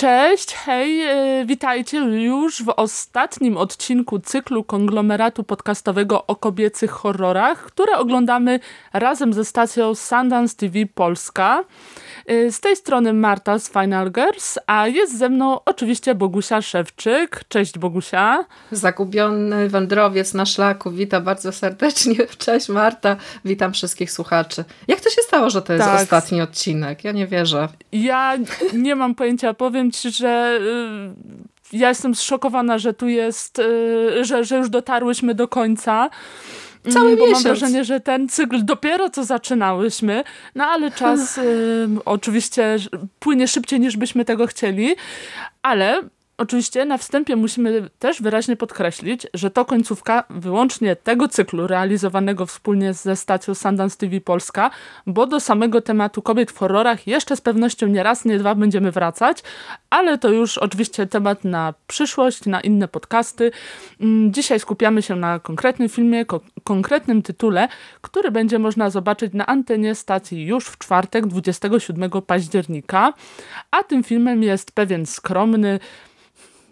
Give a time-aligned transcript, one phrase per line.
[0.00, 7.96] Cześć, hej, yy, witajcie już w ostatnim odcinku cyklu konglomeratu podcastowego o kobiecych horrorach, które
[7.96, 8.60] oglądamy
[8.92, 11.64] razem ze stacją Sundance TV Polska.
[12.28, 17.40] Yy, z tej strony Marta z Final Girls, a jest ze mną oczywiście Bogusia Szewczyk.
[17.48, 18.44] Cześć Bogusia.
[18.72, 22.14] Zagubiony wędrowiec na szlaku, witam bardzo serdecznie.
[22.38, 24.64] Cześć Marta, witam wszystkich słuchaczy.
[24.88, 26.02] Jak to się stało, że to jest Tak.
[26.02, 27.04] ostatni odcinek?
[27.04, 27.68] Ja nie wierzę.
[27.92, 28.36] Ja
[28.72, 30.58] nie mam pojęcia, powiem ci, że
[31.72, 36.10] y, ja jestem zszokowana, że tu jest, y, że, że już dotarłyśmy do końca.
[36.92, 37.44] Cały Mm, bo mam miesiąc.
[37.44, 40.24] wrażenie, że ten cykl dopiero co zaczynałyśmy,
[40.54, 42.76] no ale czas y, oczywiście
[43.18, 44.94] płynie szybciej niż byśmy tego chcieli,
[45.62, 46.02] ale
[46.38, 52.94] oczywiście na wstępie musimy też wyraźnie podkreślić, że to końcówka wyłącznie tego cyklu realizowanego wspólnie
[52.94, 54.70] ze stacją Sundance TV Polska,
[55.06, 58.92] bo do samego tematu kobiet w horrorach jeszcze z pewnością nie raz, nie dwa będziemy
[58.92, 59.42] wracać,
[59.90, 63.50] ale to już oczywiście temat na przyszłość, na inne podcasty.
[64.00, 67.68] Mm, Dzisiaj skupiamy się na konkretnym filmie, ko- konkretnym tytule,
[68.00, 73.12] który będzie można zobaczyć na antenie stacji już w czwartek, 27 października.
[73.70, 75.78] A tym filmem jest pewien skromny,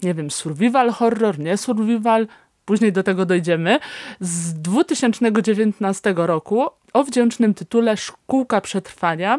[0.03, 2.27] nie wiem, survival horror, nie survival,
[2.65, 3.79] później do tego dojdziemy,
[4.21, 9.39] z 2019 roku o wdzięcznym tytule Szkółka Przetrwania.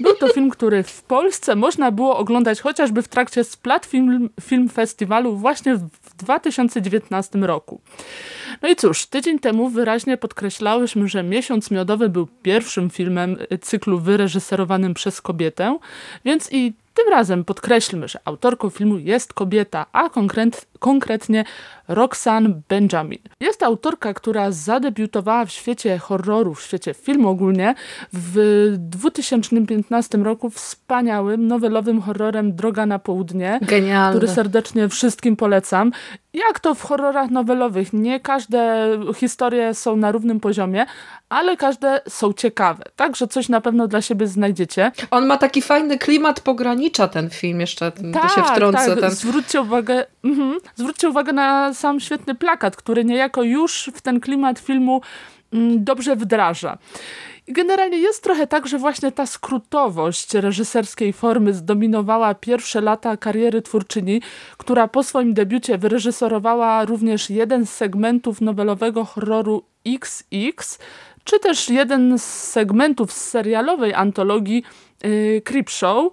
[0.00, 4.68] Był to film, który w Polsce można było oglądać chociażby w trakcie Splat Film, Film
[4.68, 7.80] Festiwalu właśnie w 2019 roku.
[8.62, 14.94] No i cóż, tydzień temu wyraźnie podkreślałyśmy, że Miesiąc Miodowy był pierwszym filmem cyklu wyreżyserowanym
[14.94, 15.78] przez kobietę,
[16.24, 21.44] więc i tym razem podkreślmy, że autorką filmu jest kobieta, a konkret, konkretnie
[21.88, 23.18] Roxanne Benjamin.
[23.40, 27.74] Jest to autorka, która zadebiutowała w świecie horroru, w świecie filmu ogólnie
[28.12, 34.18] w 2015 roku wspaniałym, nowelowym horrorem Droga na Południe, Genialne.
[34.18, 35.92] który serdecznie wszystkim polecam.
[36.36, 40.86] Jak to w horrorach nowelowych, nie każde historie są na równym poziomie,
[41.28, 42.84] ale każde są ciekawe.
[42.96, 44.92] Także coś na pewno dla siebie znajdziecie.
[45.10, 48.90] On ma taki fajny klimat pogranicza ten film, jeszcze to się wtrącę.
[48.90, 49.00] tak.
[49.00, 49.10] Ten...
[49.10, 50.58] Zwróćcie, uwagę, mhm.
[50.74, 55.00] Zwróćcie uwagę na sam świetny plakat, który niejako już w ten klimat filmu
[55.52, 56.78] mm, dobrze wdraża.
[57.48, 64.22] Generalnie jest trochę tak, że właśnie ta skrótowość reżyserskiej formy zdominowała pierwsze lata kariery twórczyni,
[64.56, 70.78] która po swoim debiucie wyreżyserowała również jeden z segmentów nowelowego horroru XX,
[71.24, 74.62] czy też jeden z segmentów z serialowej antologii
[75.04, 76.12] y, Creepshow.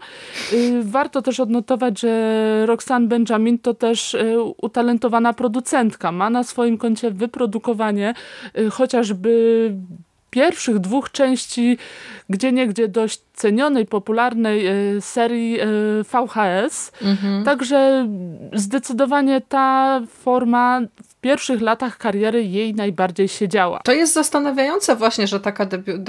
[0.53, 6.11] Y, Warto też odnotować, że Roxanne Benjamin to też y, utalentowana producentka.
[6.11, 8.13] Ma na swoim koncie wyprodukowanie
[8.57, 9.73] y, chociażby
[10.33, 11.77] pierwszych dwóch części
[12.29, 14.67] gdzie niegdzie dość cenionej, popularnej
[14.97, 16.91] y, serii y, VHS.
[17.01, 17.43] Mhm.
[17.43, 18.07] Także
[18.53, 23.79] zdecydowanie ta forma w pierwszych latach kariery jej najbardziej siedziała.
[23.83, 26.01] To jest zastanawiające właśnie, że taka debiut...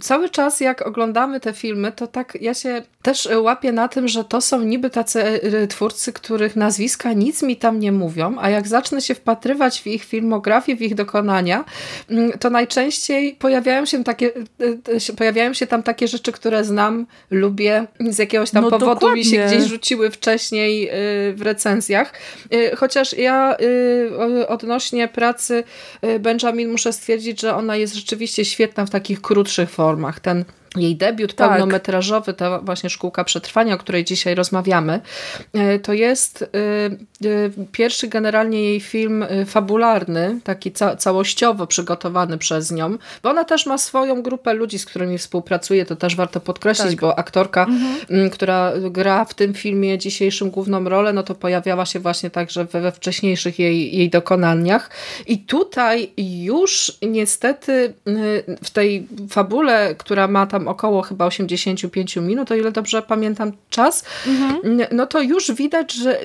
[0.00, 4.08] Cały czas jak oglądamy te filmy, to tak ja się też e, łapię na tym,
[4.08, 8.50] że to są niby tacy e, twórcy, których nazwiska nic mi tam nie mówią, a
[8.50, 11.64] jak zacznę się wpatrywać w ich filmografię, w ich dokonania,
[12.40, 17.06] to najczęściej pojawiają się takie e, e, się- pojawiają się tam takie rzeczy, które znam,
[17.30, 19.56] lubię, z jakiegoś tam No powodu mi się dokładnie.
[19.58, 20.88] gdzieś rzuciły wcześniej
[21.30, 22.12] y, w recenzjach.
[22.54, 23.56] Y, Chociaż ja
[24.40, 25.64] y, odnośnie pracy
[26.20, 30.20] Benjamin muszę stwierdzić, że ona jest rzeczywiście świetna w takich krótszych formach.
[30.20, 30.44] Ten
[30.76, 31.50] jej debiut Tak.
[31.50, 35.00] pełnometrażowy, ta właśnie Szkółka Przetrwania, o której dzisiaj rozmawiamy,
[35.74, 42.70] y, to jest y, y, pierwszy generalnie jej film fabularny, taki ca całościowo przygotowany przez
[42.70, 46.90] nią, bo ona też ma swoją grupę ludzi, z którymi współpracuje, to też warto podkreślić,
[46.90, 47.00] Tak.
[47.00, 47.66] bo aktorka,
[48.10, 52.64] m, która gra w tym filmie dzisiejszym główną rolę, no to pojawiała się właśnie także
[52.64, 54.90] we, we wcześniejszych jej, jej dokonaniach.
[55.26, 57.94] I tutaj już niestety
[58.64, 64.04] w tej fabule, która ma tam około chyba 85 minut, o ile dobrze pamiętam czas,
[64.64, 66.20] n- no to już widać, że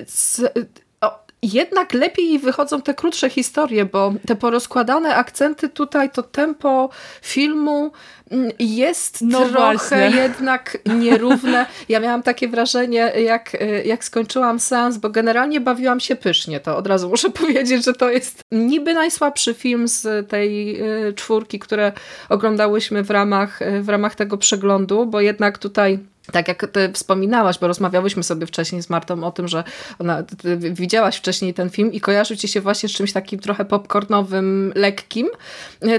[1.43, 6.89] jednak lepiej wychodzą te krótsze historie, bo te porozkładane akcenty tutaj, to tempo
[7.21, 7.91] filmu
[8.31, 10.11] mm, jest no trochę właśnie.
[10.23, 11.65] jednak nierówne.
[11.89, 16.59] Ja miałam takie wrażenie, jak, jak skończyłam seans, bo generalnie bawiłam się pysznie.
[16.59, 21.59] To od razu muszę powiedzieć, że to jest niby najsłabszy film z tej y, czwórki,
[21.59, 21.91] które
[22.29, 25.99] oglądałyśmy w ramach, w ramach tego przeglądu, bo jednak tutaj
[26.31, 29.63] tak jak ty wspominałaś, bo rozmawiałyśmy sobie wcześniej z Martą o tym, że
[29.99, 30.23] ona
[30.71, 35.29] widziałaś wcześniej ten film i kojarzy ci się właśnie z czymś takim trochę popcornowym, lekkim,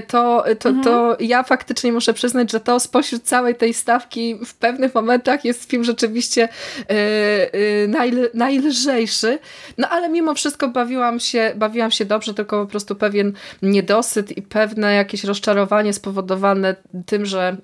[0.07, 0.83] to, to, mhm.
[0.83, 5.69] to ja faktycznie muszę przyznać, że to spośród całej tej stawki w pewnych momentach jest
[5.69, 6.49] film rzeczywiście
[6.89, 6.95] yy,
[7.59, 9.39] yy, najl, najlżejszy.
[9.77, 14.41] No ale mimo wszystko bawiłam się, bawiłam się dobrze, tylko po prostu pewien niedosyt i
[14.41, 16.75] pewne jakieś rozczarowanie spowodowane
[17.05, 17.57] tym, że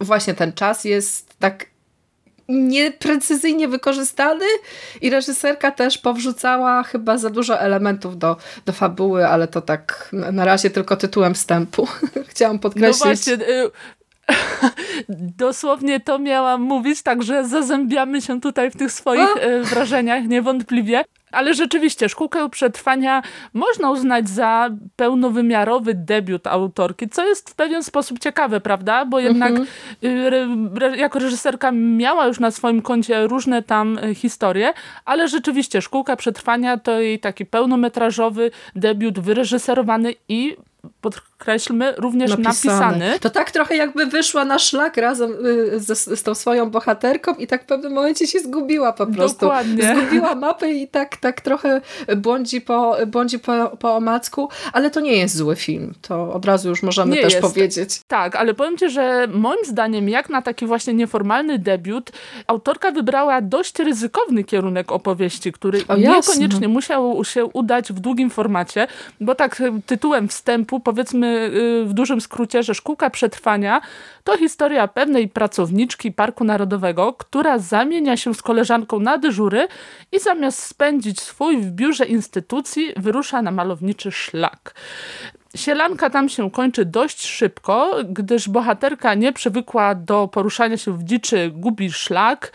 [0.00, 1.66] właśnie ten czas jest tak
[2.48, 4.44] nieprecyzyjnie wykorzystany
[5.00, 10.44] i reżyserka też powrzucała chyba za dużo elementów do, do fabuły, ale to tak na
[10.44, 11.88] razie tylko tytułem wstępu.
[12.28, 13.00] Chciałam podkreślić.
[13.00, 13.70] No właśnie, y
[15.38, 21.04] Dosłownie to miałam mówić, także zazębiamy się tutaj w tych swoich y, wrażeniach niewątpliwie.
[21.32, 23.22] Ale rzeczywiście, Szkółkę Przetrwania
[23.54, 29.04] można uznać za pełnowymiarowy debiut autorki, co jest w pewien sposób ciekawe, prawda?
[29.04, 29.66] Bo jednak mhm.
[30.92, 34.72] y, jako reżyserka miała już na swoim koncie różne tam y, historie,
[35.04, 40.56] ale rzeczywiście Szkółka Przetrwania to jej taki pełnometrażowy debiut wyreżyserowany i
[41.10, 42.98] podkreślmy, również napisany.
[42.98, 43.20] napisany.
[43.20, 47.46] To tak trochę jakby wyszła na szlak razem y, z, z tą swoją bohaterką i
[47.46, 49.40] tak w pewnym momencie się zgubiła po prostu.
[49.40, 49.96] Dokładnie.
[49.96, 51.80] Zgubiła mapę i tak, tak trochę
[52.16, 55.94] błądzi po, błądzi po, po omacku, ale to nie jest zły film.
[56.02, 57.46] To od razu już możemy nie też jest.
[57.46, 58.00] powiedzieć.
[58.08, 62.10] Tak, ale powiem Ci, że moim zdaniem jak na taki właśnie nieformalny debiut
[62.46, 68.86] autorka wybrała dość ryzykowny kierunek opowieści, który o, niekoniecznie musiał się udać w długim formacie,
[69.20, 71.50] bo tak tytułem wstępu powiedzmy
[71.82, 73.80] y, w dużym skrócie, że Szkółka Przetrwania
[74.24, 79.68] to historia pewnej pracowniczki Parku Narodowego, która zamienia się z koleżanką na dyżury
[80.12, 84.74] i zamiast spędzić swój w biurze instytucji wyrusza na malowniczy szlak.
[85.56, 91.50] Sielanka tam się kończy dość szybko, gdyż bohaterka nie przywykła do poruszania się w dziczy,
[91.54, 92.52] gubi szlak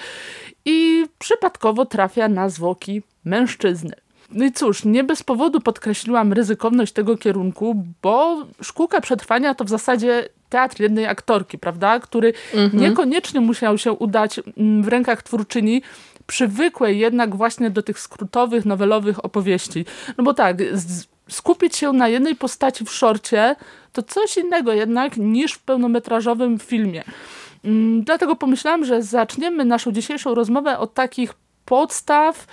[0.65, 4.00] i przypadkowo trafia na zwłoki mężczyzny.
[4.31, 9.69] No i cóż, nie bez powodu podkreśliłam ryzykowność tego kierunku, bo Szkółka Przetrwania to w
[9.69, 11.99] zasadzie teatr jednej aktorki, prawda?
[11.99, 12.83] Który mhm.
[12.83, 15.81] niekoniecznie musiał się udać mm, w rękach twórczyni,
[16.27, 19.85] przywykłej jednak właśnie do tych skrótowych, nowelowych opowieści.
[20.17, 20.57] No bo tak,
[21.29, 23.55] skupić się na jednej postaci w szorcie
[23.93, 27.03] to coś innego jednak niż w pełnometrażowym filmie.
[27.65, 31.33] Mm, dlatego pomyślałam, że zaczniemy naszą dzisiejszą rozmowę od takich
[31.71, 32.47] podstaw.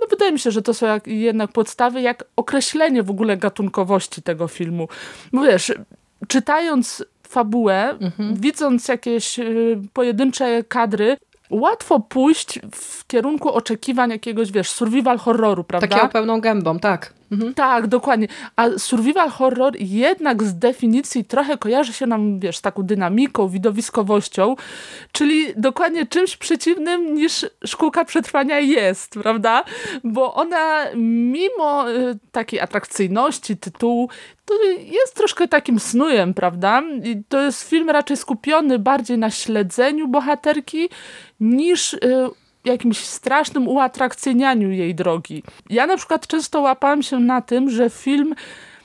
[0.00, 4.22] No wydaje mi się, że to są jak, jednak podstawy, jak określenie w ogóle gatunkowości
[4.22, 4.88] tego filmu.
[5.32, 5.72] Bo wiesz,
[6.28, 8.34] czytając fabułę, mhm.
[8.34, 11.16] widząc jakieś y, pojedyncze kadry,
[11.50, 15.88] łatwo pójść w kierunku oczekiwań jakiegoś, wiesz, survival horroru, prawda?
[15.88, 17.12] Takiego pełną gębą, tak.
[17.32, 17.54] Mhm.
[17.54, 18.28] Tak, dokładnie.
[18.56, 24.56] A survival horror jednak z definicji trochę kojarzy się nam, wiesz, taką dynamiką, widowiskowością,
[25.12, 29.64] czyli dokładnie czymś przeciwnym niż Szkółka Przetrwania jest, prawda?
[30.04, 34.08] Bo ona mimo y, takiej atrakcyjności tytułu
[34.44, 36.82] to jest troszkę takim snujem, prawda?
[37.04, 40.88] I to jest film raczej skupiony bardziej na śledzeniu bohaterki
[41.40, 41.98] niż y,
[42.64, 45.42] jakimś strasznym uatrakcyjnianiu jej drogi.
[45.70, 48.34] Ja na przykład często łapałam się na tym, że film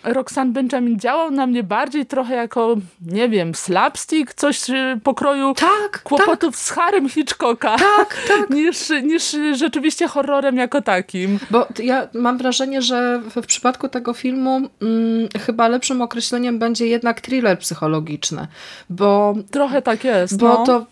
[0.03, 6.03] Roxanne Benjamin działał na mnie bardziej trochę jako, nie wiem, slapstick, coś y, pokroju tak,
[6.03, 6.63] kłopotów tak.
[6.63, 8.49] z Harem Hitchcocka, tak, tak.
[8.59, 11.39] Niż, niż rzeczywiście horrorem jako takim.
[11.51, 17.21] Bo ja mam wrażenie, że w, przypadku tego filmu mm, chyba lepszym określeniem będzie jednak
[17.21, 18.47] thriller psychologiczny,
[18.89, 19.35] bo...
[19.51, 20.65] Trochę tak jest, Bo no.
[20.65, 20.85] to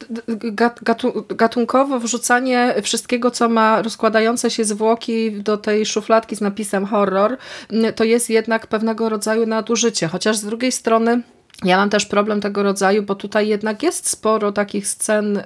[0.81, 7.37] gatu, gatunkowo wrzucanie wszystkiego, co ma rozkładające się zwłoki do tej szufladki z napisem horror,
[7.71, 11.21] mm, to jest jednak pewnego pewnego rodzaju nadużycie, chociaż z drugiej strony
[11.63, 15.43] ja mam też problem tego rodzaju, bo tutaj jednak jest sporo takich scen y,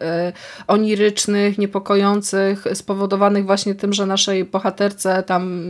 [0.67, 5.61] onirycznych, niepokojących, spowodowanych właśnie tym, że naszej bohaterce tam,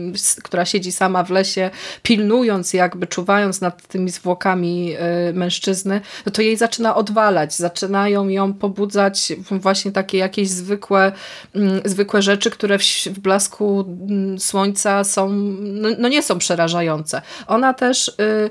[0.42, 1.70] która siedzi sama w lesie,
[2.02, 4.94] pilnując jakby, czuwając nad tymi zwłokami
[5.30, 11.12] y, mężczyzny, no to jej zaczyna odwalać, zaczynają ją pobudzać właśnie takie jakieś zwykłe,
[11.54, 17.22] mm, zwykłe rzeczy, które w, blasku mm, słońca są, no, no, nie są przerażające.
[17.46, 18.08] Ona też...
[18.08, 18.50] Y,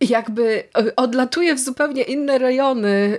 [0.00, 0.64] jakby
[0.96, 3.18] odlatuje w zupełnie inne rejony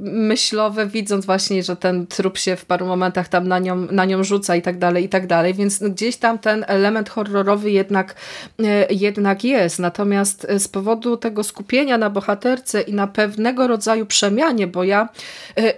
[0.00, 4.24] myślowe, widząc właśnie, że ten trup się w paru momentach tam na nią, na nią
[4.24, 8.14] rzuca i tak dalej, i tak dalej, więc gdzieś tam ten element horrorowy jednak,
[8.90, 9.78] jednak jest.
[9.78, 15.08] Natomiast z powodu tego skupienia na bohaterce i na pewnego rodzaju przemianie, bo ja,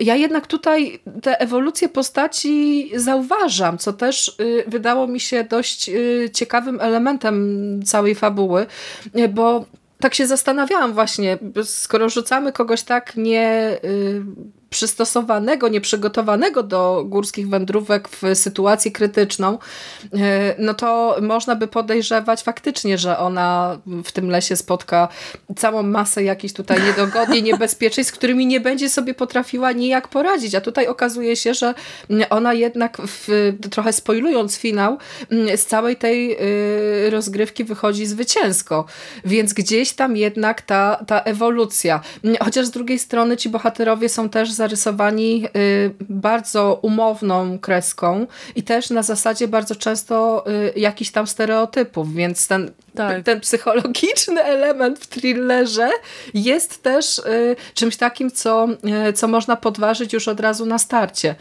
[0.01, 5.91] ja jednak tutaj tę ewolucję postaci zauważam, co też wydało mi się dość
[6.33, 8.67] ciekawym elementem całej fabuły,
[9.31, 9.65] bo
[10.01, 14.23] tak się zastanawiałam właśnie, skoro rzucamy kogoś tak nie y,
[14.71, 19.59] przystosowanego, nieprzygotowanego do górskich wędrówek w sytuację krytyczną,
[20.15, 25.09] e, no to można by podejrzewać faktycznie, że ona w tym lesie spotka
[25.57, 30.55] całą masę jakichś tutaj niedogodnień, niebezpieczeństw, z którymi nie będzie sobie potrafiła nijak poradzić.
[30.55, 31.75] A tutaj okazuje się, że
[32.31, 34.99] ona jednak, w, trochę spoilując finał,
[35.57, 36.37] z całej tej
[37.07, 38.85] y, rozgrywki wychodzi zwycięsko.
[39.25, 42.01] Więc gdzieś tam jednak ta, ta ewolucja.
[42.41, 48.27] Chociaż z drugiej strony ci bohaterowie są też zarysowani y, bardzo umowną kreską
[48.57, 50.45] i też na zasadzie bardzo często
[50.77, 53.25] y, jakichś tam stereotypów, więc ten, tak.
[53.25, 55.91] ten psychologiczny element w thrillerze
[56.35, 58.69] jest też y, czymś takim, co,
[59.15, 61.35] co można podważyć już od razu na starcie.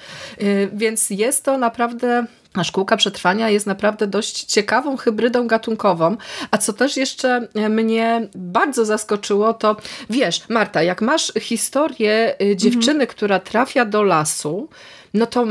[0.74, 6.18] Więc jest to naprawdę a szkółka przetrwania jest naprawdę dość ciekawą hybrydą gatunkową.
[6.52, 9.76] A co też jeszcze mnie bardzo zaskoczyło, to
[10.10, 13.08] wiesz, Marta, jak masz historię y, dziewczyny, mhm.
[13.08, 14.70] która trafia do lasu,
[15.14, 15.46] no to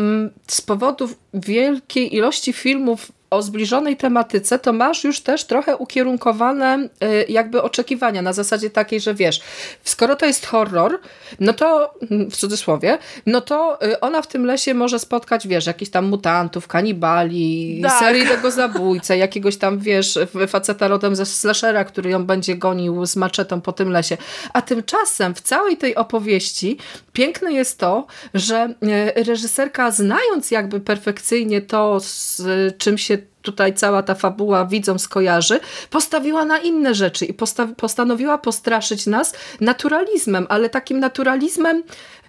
[0.47, 7.25] z powodu wielkiej ilości filmów o zbliżonej tematyce, to masz już też trochę ukierunkowane y,
[7.28, 9.40] jakby oczekiwania na zasadzie takiej, że wiesz,
[9.85, 11.00] skoro to jest horror,
[11.40, 11.94] no to
[12.30, 16.68] w cudzysłowie, no to y, ona w tym lesie może spotkać, wiesz, jakichś tam mutantów,
[16.68, 17.99] kanibali, tak.
[17.99, 20.18] seryjnego zabójcę, jakiegoś tam, wiesz,
[20.49, 24.16] faceta rodem ze slashera, który ją będzie gonił z maczetą po tym lesie.
[24.52, 26.78] A tymczasem w całej tej opowieści
[27.12, 28.75] piękne jest to, że
[29.16, 32.42] y, reżyserka znając jakby perfekcyjnie to, z
[32.78, 37.35] czym się it tutaj cała ta fabuła widzom skojarzy, postawiła na inne rzeczy i
[37.76, 41.83] postanowiła postraszyć nas naturalizmem, ale takim naturalizmem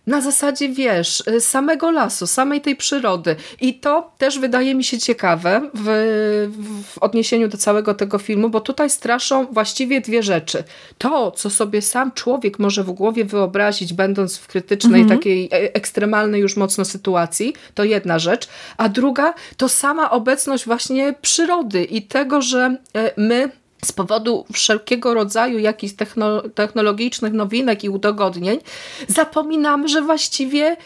[0.10, 3.36] na zasadzie, wiesz, y, samego lasu, samej tej przyrody.
[3.62, 5.86] I to też wydaje mi się ciekawe w,
[6.94, 10.64] w, odniesieniu do całego tego filmu, bo tutaj straszą właściwie dwie rzeczy.
[10.98, 15.20] To, co sobie sam człowiek może w głowie wyobrazić, będąc w krytycznej, mhm.
[15.20, 18.48] takiej e, ekstremalnej już mocno sytuacji, to jedna rzecz.
[18.78, 23.52] A druga, to sama obecność właśnie przyrody i tego, że e, my
[23.86, 25.94] z powodu wszelkiego rodzaju jakichś
[26.56, 28.60] technologicznych nowinek i udogodnień
[29.08, 30.78] zapominamy, że właściwie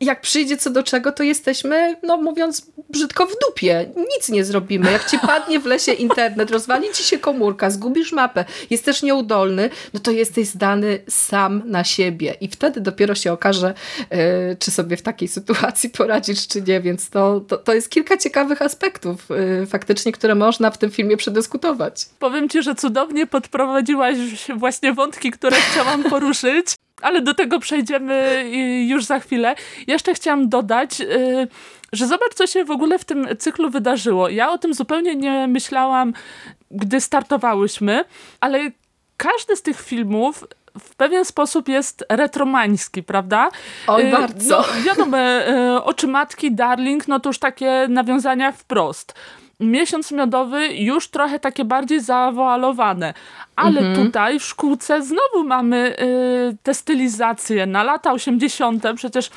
[0.00, 3.90] jak przyjdzie co do czego, to jesteśmy, no mówiąc brzydko, w dupie.
[3.96, 4.92] Nic nie zrobimy.
[4.92, 10.00] Jak ci padnie w lesie internet, rozwali ci się komórka, zgubisz mapę, jesteś nieudolny, no
[10.00, 12.34] to jesteś zdany sam na siebie.
[12.40, 13.74] I wtedy dopiero się okaże,
[14.10, 14.16] yy,
[14.58, 16.80] czy sobie w takiej sytuacji poradzisz, czy nie.
[16.80, 21.16] Więc to, to, to jest kilka ciekawych aspektów yy, faktycznie, które można w tym filmie
[21.16, 22.06] przedyskutować.
[22.18, 24.16] Powiem ci, że cudownie podprowadziłaś
[24.56, 28.44] właśnie wątki, które chciałam poruszyć ale do tego przejdziemy
[28.88, 29.54] już za chwilę.
[29.86, 31.48] Jeszcze chciałam dodać, y,
[31.92, 34.28] że zobacz, co się w ogóle w tym cyklu wydarzyło.
[34.28, 36.12] Ja o tym zupełnie nie myślałam,
[36.70, 38.04] gdy startowałyśmy,
[38.40, 38.70] ale
[39.16, 40.44] każdy z tych filmów
[40.78, 43.48] w pewien sposób jest retromański, prawda?
[43.86, 44.58] Oj, y, bardzo.
[44.58, 49.14] No, wiadomo, y, Oczy Matki, Darling, no to już takie nawiązania wprost
[49.60, 53.14] miesiąc miodowy już trochę takie bardziej zawoalowane.
[53.56, 54.06] Ale mhm.
[54.06, 58.84] tutaj w szkółce znowu mamy y, te stylizacje na lata 80.
[58.96, 59.30] Przecież y,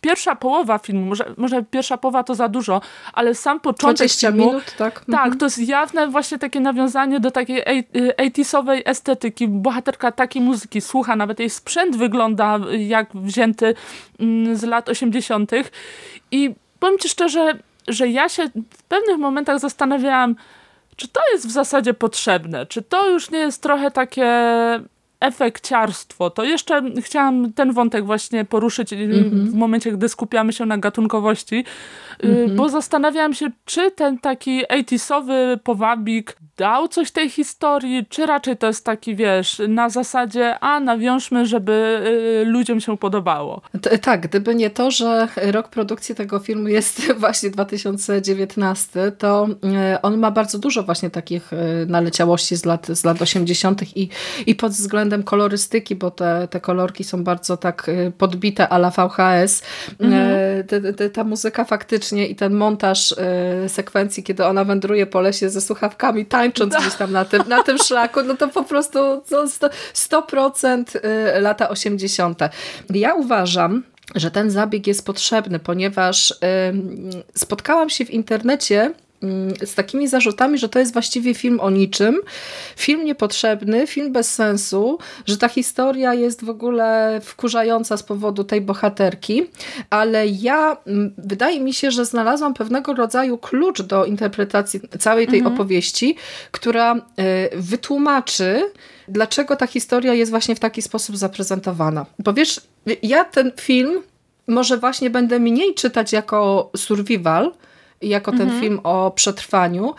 [0.00, 2.80] pierwsza połowa filmu, może, może pierwsza połowa to za dużo,
[3.12, 4.94] ale sam początek 20 filmu, minut, tak?
[4.94, 5.38] Tak, mhm.
[5.38, 7.62] to jest jawne właśnie takie nawiązanie do takiej
[8.18, 9.48] 80sowej estetyki.
[9.48, 13.74] Bohaterka takiej muzyki słucha, nawet jej sprzęt wygląda jak wzięty
[14.20, 15.50] mm, z lat 80.
[16.30, 20.36] I powiem ci szczerze, że ja się w pewnych momentach zastanawiałam,
[20.96, 24.26] czy to jest w zasadzie potrzebne, czy to już nie jest trochę takie
[25.20, 26.30] efekciarstwo.
[26.30, 29.50] To jeszcze chciałam ten wątek właśnie poruszyć mm -hmm.
[29.50, 31.64] w momencie, gdy skupiamy się na gatunkowości,
[32.22, 32.56] mm -hmm.
[32.56, 38.66] bo zastanawiałam się, czy ten taki 80sowy powabik dał coś tej historii, czy raczej to
[38.66, 42.02] jest taki, wiesz, na zasadzie, a nawiążmy, żeby
[42.42, 43.60] y, ludziom się podobało.
[43.82, 49.48] T tak, gdyby nie to, że rok produkcji tego filmu jest właśnie 2019, to
[50.02, 51.50] on ma bardzo dużo właśnie takich
[51.86, 53.96] naleciałości z lat, z lat 80.
[53.96, 54.08] i,
[54.46, 59.62] i pod względem kolorystyki, bo te, te kolorki są bardzo tak podbite a la VHS,
[60.00, 60.66] mhm.
[60.66, 65.50] te, te, ta muzyka faktycznie i ten montaż e, sekwencji, kiedy ona wędruje po lesie
[65.50, 68.98] ze słuchawkami, tańcząc gdzieś tam na tym, na tym szlaku, no to po prostu
[69.30, 69.44] no,
[69.94, 72.38] 100% e, lata 80.
[72.90, 73.82] Ja uważam,
[74.14, 76.34] że ten zabieg jest potrzebny, ponieważ
[77.34, 78.92] spotkałam się w internecie
[79.64, 82.20] z takimi zarzutami, że to jest właściwie film o niczym,
[82.76, 88.60] film niepotrzebny, film bez sensu, że ta historia jest w ogóle wkurzająca z powodu tej
[88.60, 89.46] bohaterki,
[89.90, 95.38] ale ja, mm, wydaje mi się, że znalazłam pewnego rodzaju klucz do interpretacji całej tej
[95.38, 95.54] mhm.
[95.54, 96.16] opowieści,
[96.50, 97.00] która e,
[97.56, 98.62] wytłumaczy,
[99.08, 102.06] dlaczego ta historia jest właśnie w taki sposób zaprezentowana.
[102.18, 102.60] Bo wiesz,
[103.02, 104.02] ja ten film
[104.46, 107.52] może właśnie będę mniej czytać jako survival,
[108.02, 108.60] jako ten mhm.
[108.60, 109.94] film o przetrwaniu.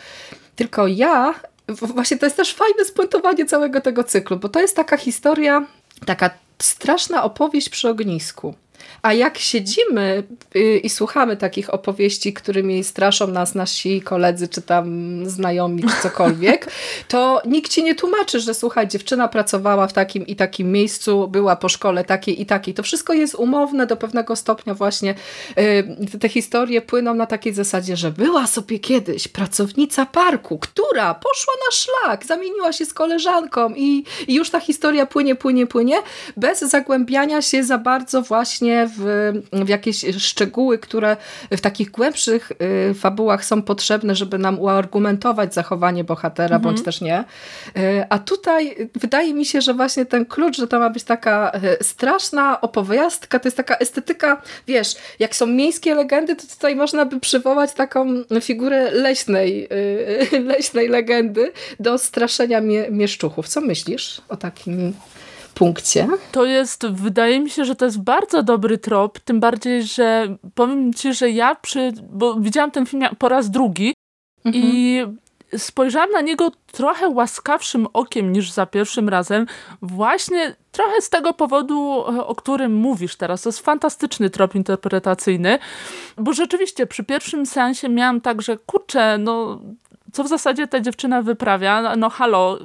[0.56, 1.34] Tylko ja,
[1.68, 5.66] właśnie to jest też fajne spuentowanie całego tego cyklu, bo to jest taka historia,
[6.06, 6.30] taka
[6.62, 8.54] straszna opowieść przy ognisku.
[9.02, 10.24] A jak siedzimy
[10.56, 14.90] y, i słuchamy takich opowieści, którymi straszą nas nasi koledzy, czy tam
[15.30, 16.72] znajomi, czy cokolwiek,
[17.08, 21.56] to nikt ci nie tłumaczy, że słuchaj, dziewczyna pracowała w takim i takim miejscu, była
[21.56, 22.74] po szkole takiej i takiej.
[22.74, 25.16] To wszystko jest umowne do pewnego stopnia właśnie.
[25.60, 31.54] Y, te historie płyną na takiej zasadzie, że była sobie kiedyś pracownica parku, która poszła
[31.66, 35.98] na szlak, zamieniła się z koleżanką i, i już ta historia płynie, płynie, płynie,
[36.38, 41.18] bez zagłębiania się za bardzo właśnie w, w jakieś szczegóły, które
[41.52, 42.52] w takich głębszych
[42.92, 46.62] y, fabułach są potrzebne, żeby nam uargumentować zachowanie bohatera, mhm.
[46.62, 47.24] bądź też nie.
[47.78, 51.52] Y, a tutaj wydaje mi się, że właśnie ten klucz, że to ma być taka
[51.82, 57.06] y, straszna opowiastka, to jest taka estetyka, wiesz, jak są miejskie legendy, to tutaj można
[57.06, 59.70] by przywołać taką figurę leśnej,
[60.52, 63.48] leśnej legendy do straszenia mie mieszczuchów.
[63.48, 64.94] Co myślisz o takim
[65.60, 66.08] punkcie.
[66.32, 70.94] To jest, wydaje mi się, że to jest bardzo dobry trop, tym bardziej, że powiem
[70.94, 73.94] ci, że ja przy, bo widziałam ten film po raz drugi
[74.46, 74.66] mhm.
[74.66, 75.02] i
[75.58, 79.46] spojrzałam na niego trochę łaskawszym okiem niż za pierwszym razem,
[79.82, 83.42] właśnie trochę z tego powodu, o którym mówisz teraz.
[83.42, 85.60] To jest fantastyczny trop interpretacyjny,
[86.18, 89.62] bo rzeczywiście przy pierwszym seansie miałam tak, że kurczę, no
[90.14, 92.60] co w zasadzie ta dziewczyna wyprawia, no, no halo,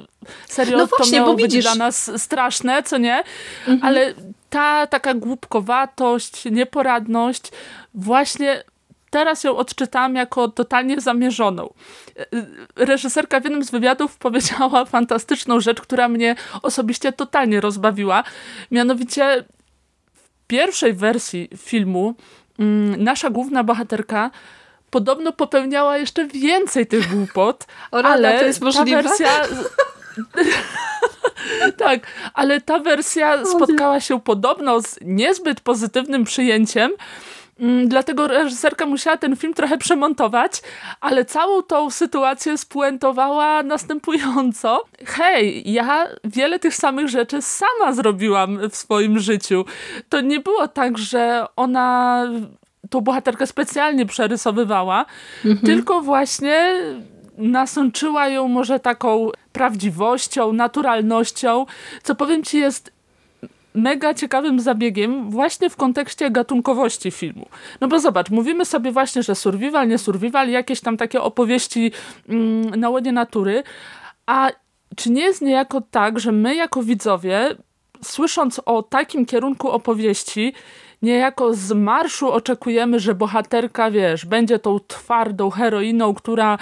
[0.47, 1.63] serio no właśnie, to miało być widzisz...
[1.63, 3.23] dla nas straszne, co nie?
[3.67, 3.79] Mhm.
[3.83, 4.13] Ale
[4.49, 7.51] ta taka głupkowatość, nieporadność
[7.93, 8.63] właśnie
[9.09, 11.73] teraz ją odczytałam jako totalnie zamierzoną.
[12.75, 18.23] Reżyserka w jednym z wywiadów powiedziała fantastyczną rzecz, która mnie osobiście totalnie rozbawiła.
[18.71, 19.45] Mianowicie
[20.13, 22.15] w pierwszej wersji filmu
[22.59, 24.31] mm, nasza główna bohaterka
[24.95, 29.03] podobno popełniała jeszcze więcej tych głupot, ale to jest możliwe?
[29.03, 29.29] ta wersja...
[31.85, 31.99] tak,
[32.33, 36.91] ale ta wersja spotkała się podobno z niezbyt pozytywnym przyjęciem,
[37.59, 40.61] mm, Dlatego reżyserka musiała ten film trochę przemontować,
[41.01, 44.83] ale całą tą sytuację spuentowała następująco.
[45.05, 49.65] Hej, ja wiele tych samych rzeczy sama zrobiłam w swoim życiu.
[50.09, 52.27] To nie było tak, że ona
[52.95, 55.05] tą bohaterkę specjalnie przerysowywała,
[55.45, 55.65] mhm.
[55.65, 56.73] tylko właśnie
[57.37, 61.65] nasączyła ją może taką prawdziwością, naturalnością,
[62.03, 62.91] co powiem ci jest
[63.73, 67.45] mega ciekawym zabiegiem właśnie w kontekście gatunkowości filmu.
[67.81, 71.91] No bo zobacz, mówimy sobie właśnie, że survival, nie survival, jakieś tam takie opowieści
[72.29, 73.63] mm, na łonie natury,
[74.25, 74.51] a
[74.95, 77.55] czy nie jest niejako tak, że my jako widzowie,
[78.03, 80.53] słysząc o takim kierunku opowieści,
[81.01, 86.57] niejako z marszu oczekujemy, że bohaterka, wiesz, będzie tą twardą heroiną, która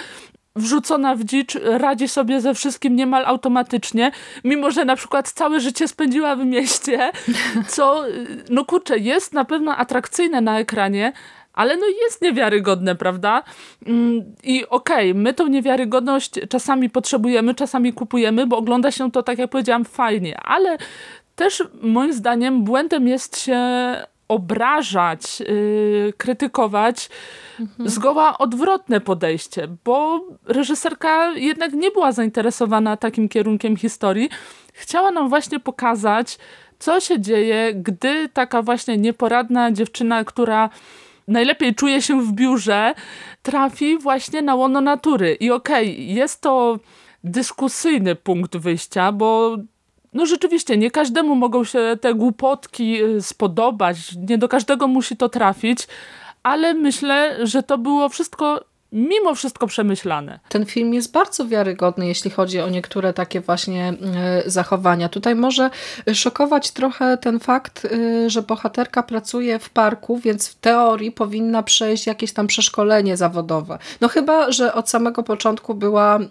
[0.56, 4.12] wrzucona w dzicz radzi sobie ze wszystkim niemal automatycznie,
[4.44, 7.10] mimo że na przykład całe życie spędziła w mieście,
[7.68, 8.04] co,
[8.50, 11.12] no kurczę, jest na pewno atrakcyjne na ekranie,
[11.52, 13.42] ale no jest niewiarygodne, prawda?
[13.86, 19.22] Mm, I okej, okay, my tą niewiarygodność czasami potrzebujemy, czasami kupujemy, bo ogląda się to,
[19.22, 20.78] tak jak powiedziałam, fajnie, ale
[21.36, 23.58] też moim zdaniem błędem jest się
[24.28, 27.10] obrażać, yy, krytykować
[27.60, 27.88] mhm.
[27.88, 34.30] zgoła odwrotne podejście, bo reżyserka jednak nie była zainteresowana takim kierunkiem historii.
[34.72, 36.38] Chciała nam właśnie pokazać,
[36.78, 40.70] co się dzieje, gdy taka właśnie nieporadna dziewczyna, która
[41.28, 42.94] najlepiej czuje się w biurze,
[43.42, 45.34] trafi właśnie na łono natury.
[45.34, 46.78] I okej, okay, jest to
[47.24, 49.56] dyskusyjny punkt wyjścia, bo
[50.14, 53.96] no rzeczywiście, nie każdemu mogą się te głupotki y, spodobać,
[54.28, 55.88] nie do każdego musi to trafić,
[56.42, 60.40] ale myślę, że to było wszystko mimo wszystko przemyślane.
[60.48, 63.94] Ten film jest bardzo wiarygodny, jeśli chodzi o niektóre takie właśnie
[64.46, 65.08] y, zachowania.
[65.08, 65.70] Tutaj może
[66.12, 72.06] szokować trochę ten fakt, y, że bohaterka pracuje w parku, więc w teorii powinna przejść
[72.06, 73.78] jakieś tam przeszkolenie zawodowe.
[74.00, 76.26] No chyba, że od samego początku była, y,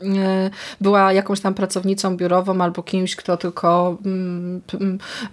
[0.82, 4.62] była jakąś tam pracownicą biurową albo kimś, kto tylko mm,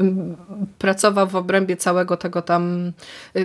[0.01, 0.37] mm,
[0.79, 2.93] pracował w obrębie całego tego tam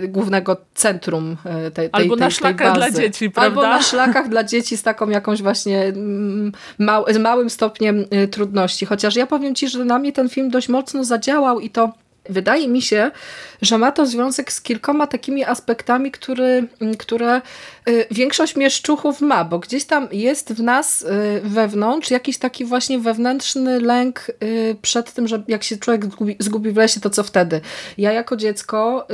[0.08, 3.60] głównego centrum tej, tej, albo tej, na szlakach dla dzieci, prawda?
[3.60, 8.28] Albo na szlakach dla dzieci z taką jakąś właśnie mm, mał, z małym stopniem y,
[8.28, 8.86] trudności.
[8.86, 11.92] Chociaż ja powiem Ci, że na mnie ten film dość mocno zadziałał i to
[12.28, 13.10] Wydaje mi się,
[13.62, 17.40] że ma to związek z kilkoma takimi aspektami, który, które
[17.88, 21.06] y, większość mieszczuchów ma, bo gdzieś tam jest w nas y,
[21.44, 26.70] wewnątrz jakiś taki właśnie wewnętrzny lęk y, przed tym, że jak się człowiek zgubi, zgubi
[26.70, 27.60] w lesie, to co wtedy?
[27.98, 29.06] Ja jako dziecko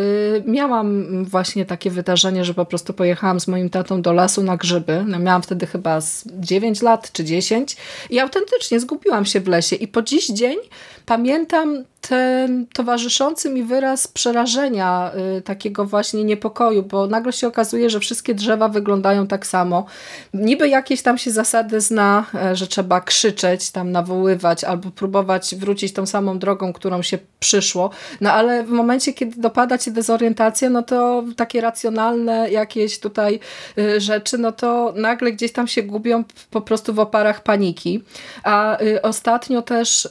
[0.47, 5.05] miałam właśnie takie wydarzenie, że po prostu pojechałam z moim tatą do lasu na grzyby.
[5.07, 7.77] No, miałam wtedy chyba 9 lat czy 10
[8.11, 10.57] i autentycznie zgubiłam się w lesie i po dziś dzień
[11.07, 18.01] pamiętam ten towarzyszący mi wyraz przerażenia, y, takiego właśnie niepokoju, bo nagle się okazuje, że
[18.01, 19.87] wszystkie drzewa wyglądają tak samo.
[20.35, 25.93] Niby jakieś tam się zasady zna, e, że trzeba krzyczeć, tam nawoływać albo próbować wrócić
[25.93, 30.83] tą samą drogą, którą się przyszło, no ale w momencie, kiedy dopada cię dezorientacja, no
[30.83, 33.41] to takie racjonalne jakieś tutaj
[33.79, 38.05] y, rzeczy, no to nagle gdzieś tam się gubią po prostu w oparach paniki.
[38.45, 40.09] A y, ostatnio też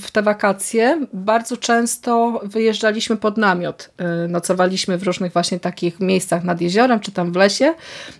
[0.11, 3.89] te wakacje bardzo często wyjeżdżaliśmy pod namiot.
[4.25, 7.73] Y, nocowaliśmy w różnych właśnie takich miejscach nad jeziorem, czy tam w lesie.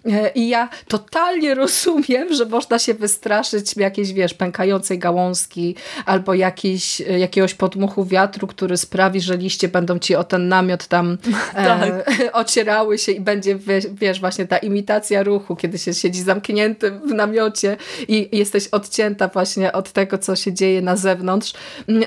[0.05, 7.01] Y, I ja totalnie rozumiem, że można się wystraszyć jakiejś, wiesz, pękającej gałązki albo jakiś,
[7.01, 11.17] y, jakiegoś podmuchu wiatru, który sprawi, że liście będą ci o ten namiot tam
[11.53, 12.11] e, tak.
[12.41, 13.57] ocierały się i będzie,
[13.91, 19.71] wiesz, właśnie ta imitacja ruchu, kiedy się siedzi zamknięty w namiocie i jesteś odcięta właśnie
[19.71, 21.53] od tego, co się dzieje na zewnątrz.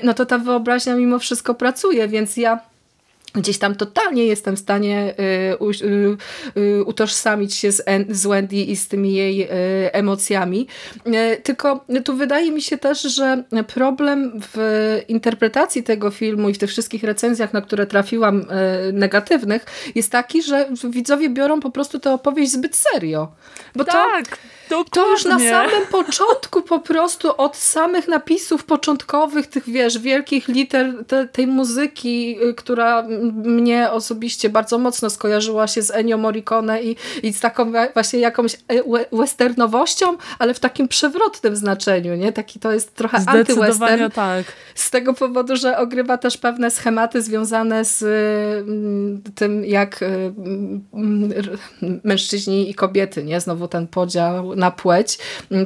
[0.03, 2.59] No to ta wyobraźnia wyobraźnia mimo wszystko pracuje, więc ja
[3.35, 6.17] gdzieś tam totalnie jestem w stanie y, y,
[6.57, 9.47] y, utożsamić się z, z Wendy i z tymi jej
[9.91, 10.67] emocjami.
[11.43, 14.57] Tylko tu wydaje mi się też, że problem w
[15.07, 18.45] interpretacji tego filmu i w tych wszystkich recenzjach, na które trafiłam
[18.93, 23.31] negatywnych, jest taki, że widzowie biorą po prostu tę opowieść zbyt serio.
[23.75, 24.37] Bo tak.
[24.69, 30.47] To, to już na samym początku po prostu od samych napisów początkowych, tych wiesz, wielkich
[30.47, 36.95] liter te, tej muzyki, która mnie osobiście bardzo mocno skojarzyła się z Ennio Morricone i,
[37.23, 38.57] i z taką właśnie jakąś e,
[39.11, 42.31] westernowością, ale w takim przewrotnym znaczeniu, nie?
[42.33, 44.11] Taki to jest trochę antywestern.
[44.11, 44.45] tak.
[44.75, 48.03] Z tego powodu, że ogrywa też pewne schematy związane z
[48.67, 51.33] mm, tym, jak y, mm,
[52.03, 53.39] mężczyźni i kobiety, nie?
[53.39, 55.17] Znowu ten podział na płeć,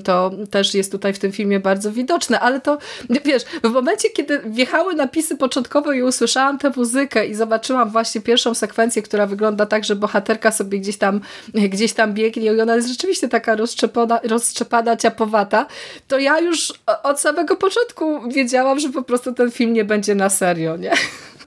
[0.03, 2.77] to też jest tutaj w tym filmie bardzo widoczne, ale to
[3.25, 7.48] wiesz, w momencie, kiedy wjechały napisy początkowe i usłyszałam tę muzykę i zobaczyłam
[7.85, 11.21] właśnie pierwszą sekwencję, która wygląda tak, że bohaterka sobie gdzieś tam,
[11.53, 15.65] gdzieś tam biegnie i ona jest rzeczywiście taka rozszczepana, rozszczepana ciapowata,
[16.07, 20.29] to ja już od samego początku wiedziałam, że po prostu ten film nie będzie na
[20.29, 20.91] serio, nie?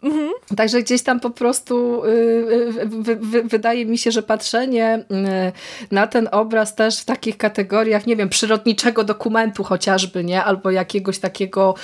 [0.02, 0.30] Mhm.
[0.56, 2.08] Także gdzieś tam po prostu y,
[3.08, 5.04] y, wydaje mi się, że patrzenie
[5.90, 10.44] y, na ten obraz też w takich kategoriach, nie wiem, przyrodniczego dokumentu chociażby, nie?
[10.44, 11.74] Albo jakiegoś takiego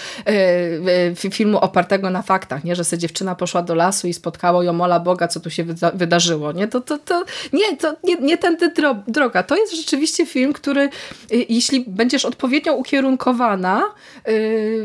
[1.31, 2.77] filmu opartego na faktach, nie?
[2.77, 6.53] Że se dziewczyna poszła do lasu i spotkało ją mola Boga, co tu się wydarzyło,
[6.53, 6.69] nie?
[6.69, 8.73] To, to, to nie, to nie, nie tędy
[9.09, 9.43] droga.
[9.43, 10.89] To jest rzeczywiście film, który
[11.31, 13.83] jeśli będziesz odpowiednio ukierunkowana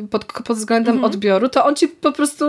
[0.09, 1.13] pod, pod względem mhm.
[1.13, 2.45] odbioru, to on ci po prostu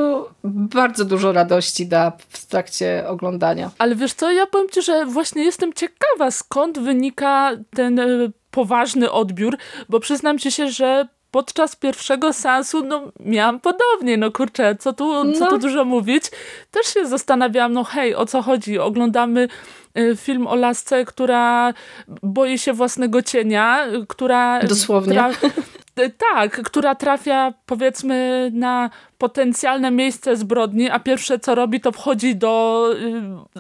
[0.74, 3.70] bardzo dużo radości da w trakcie oglądania.
[3.78, 8.06] Ale wiesz co, ja powiem ci, że właśnie jestem ciekawa, skąd wynika ten e,
[8.50, 9.56] poważny odbiór,
[9.88, 15.32] bo przyznam ci się, że podczas pierwszego seansu no, miałam podobnie, no kurczę, co tu,
[15.32, 15.50] co no.
[15.50, 16.24] tu dużo mówić.
[16.70, 18.78] Też się zastanawiałam, no hej, o co chodzi?
[18.78, 19.48] Oglądamy
[19.94, 21.74] e, film o lasce, która
[22.22, 24.60] boi się własnego cienia, która...
[24.60, 25.22] Dosłownie.
[26.18, 32.85] Tak, która trafia powiedzmy na potencjalne miejsce zbrodni, a pierwsze co robi to wchodzi do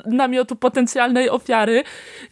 [0.06, 1.82] y, namiotu potencjalnej ofiary.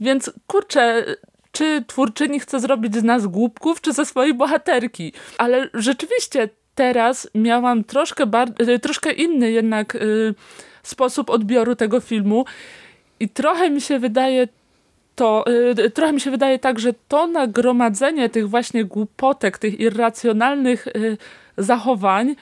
[0.00, 1.04] Więc kurczę,
[1.52, 5.12] czy twórczyni chce zrobić z nas głupków, czy ze swojej bohaterki?
[5.38, 8.24] Ale rzeczywiście teraz miałam troszkę,
[8.60, 10.34] y, troszkę inny jednak y,
[10.82, 12.44] sposób odbioru tego filmu
[13.20, 14.48] i trochę mi się wydaje
[15.14, 15.44] to
[15.78, 21.16] y, trochę mi się wydaje tak, że to nagromadzenie tych właśnie głupotek, tych irracjonalnych y,
[21.56, 22.36] zachowań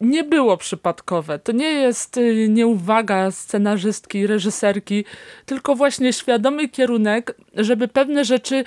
[0.00, 1.38] nie było przypadkowe.
[1.38, 5.04] To nie jest y, nieuwaga scenarzystki, reżyserki,
[5.46, 8.64] tylko właśnie świadomy kierunek, żeby pewne rzeczy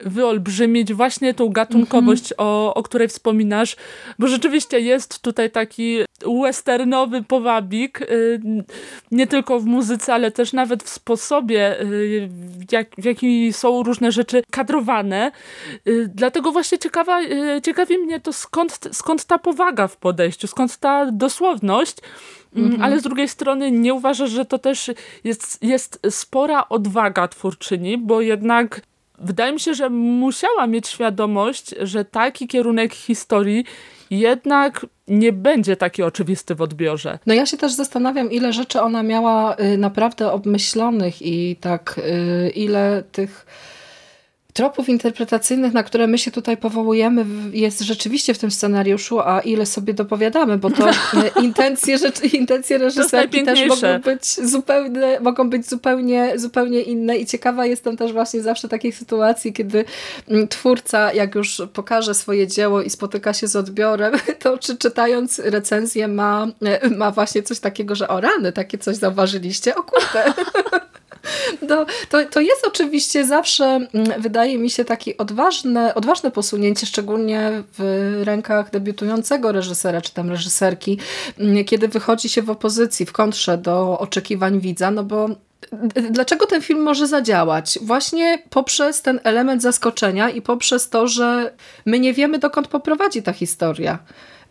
[0.00, 2.42] wyolbrzymić właśnie tą gatunkowość, mm -hmm.
[2.42, 3.76] o, o której wspominasz,
[4.18, 5.98] bo rzeczywiście jest tutaj taki
[6.42, 8.40] westernowy powabik, y,
[9.10, 12.28] nie tylko w muzyce, ale też nawet w sposobie, y,
[12.72, 15.32] jak, w jaki są różne rzeczy kadrowane.
[15.88, 17.20] Y, dlatego właśnie ciekawa,
[17.64, 21.96] ciekawi mnie to, skąd, skąd ta powaga w podejściu, skąd ta dosłowność,
[22.56, 22.82] mm -hmm.
[22.82, 24.90] ale z drugiej strony nie uważasz, że to też
[25.24, 28.80] jest, jest spora odwaga twórczyni, bo jednak
[29.20, 33.64] wydaje mi się, że musiała mieć świadomość, że taki kierunek historii
[34.10, 37.18] jednak nie będzie taki oczywisty w odbiorze.
[37.26, 42.50] No ja się też zastanawiam, ile rzeczy ona miała y, naprawdę obmyślonych i tak y,
[42.50, 43.46] ile tych
[44.58, 49.66] tropów interpretacyjnych, na które my się tutaj powołujemy, jest rzeczywiście w tym scenariuszu, a ile
[49.66, 50.90] sobie dopowiadamy, bo to
[51.42, 57.66] intencje, rzeczy, intencje reżyserki też mogą być zupełnie, mogą być zupełnie, zupełnie inne i ciekawa
[57.66, 59.84] jestem też właśnie zawsze takich sytuacji, kiedy
[60.28, 65.38] mm, twórca, jak już pokaże swoje dzieło i spotyka się z odbiorem, to czy czytając
[65.38, 69.74] recenzję ma, e, ma właśnie coś takiego, że o rany, takie coś zauważyliście?
[69.74, 70.32] O kurde.
[71.68, 73.88] No, to, to jest oczywiście zawsze, mm,
[74.22, 80.98] wydaje mi się, takie odważne, odważne posunięcie, szczególnie w rękach debiutującego reżysera czy tam reżyserki,
[81.38, 85.28] mm, kiedy wychodzi się w opozycji, w kontrze do oczekiwań widza, no bo
[86.10, 87.78] Dlaczego ten film może zadziałać?
[87.82, 91.54] Właśnie poprzez ten element zaskoczenia i poprzez to, że
[91.86, 93.98] my nie wiemy, dokąd poprowadzi ta historia.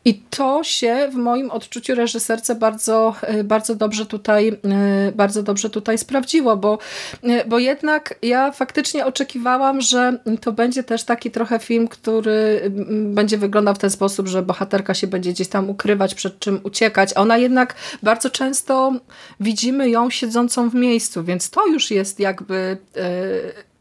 [0.08, 5.70] I to się w moim odczuciu reżyserce bardzo, e, bardzo, dobrze, tutaj, e, bardzo dobrze
[5.70, 6.78] tutaj sprawdziło, bo,
[7.24, 12.72] e, bo jednak ja faktycznie oczekiwałam, że to będzie też taki trochę film, który
[13.06, 17.17] będzie wyglądał w ten sposób, że bohaterka się będzie gdzieś tam ukrywać, przed czym uciekać.
[17.17, 18.93] Ona jednak bardzo często
[19.39, 22.78] widzimy ją siedzącą w miejscu, więc to już jest jakby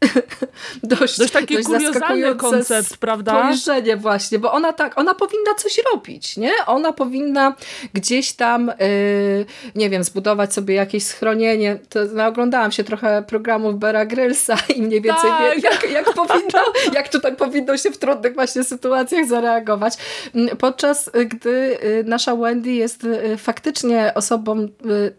[0.83, 3.31] dość, dość taki dość kuriozalny koncept, prawda?
[3.31, 6.51] Spojrzenie właśnie, bo ona tak, ona powinna coś robić, nie?
[6.65, 7.55] Ona powinna
[7.93, 11.79] gdzieś tam, yy, nie wiem, zbudować sobie jakieś schronienie.
[11.89, 15.41] To, no, oglądałam się trochę programów Bera Grylsa i mniej więcej tak.
[15.41, 19.93] wiem, jak, jak, powinno, jak tutaj powinno się w trudnych właśnie sytuacjach zareagować.
[20.35, 25.13] Mm, podczas gdy y, nasza Wendy jest y, faktycznie osobą y,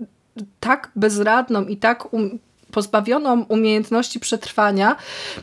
[0.61, 2.39] tak bezradną i tak um,
[2.71, 4.97] pozbawioną umiejętności przetrwania,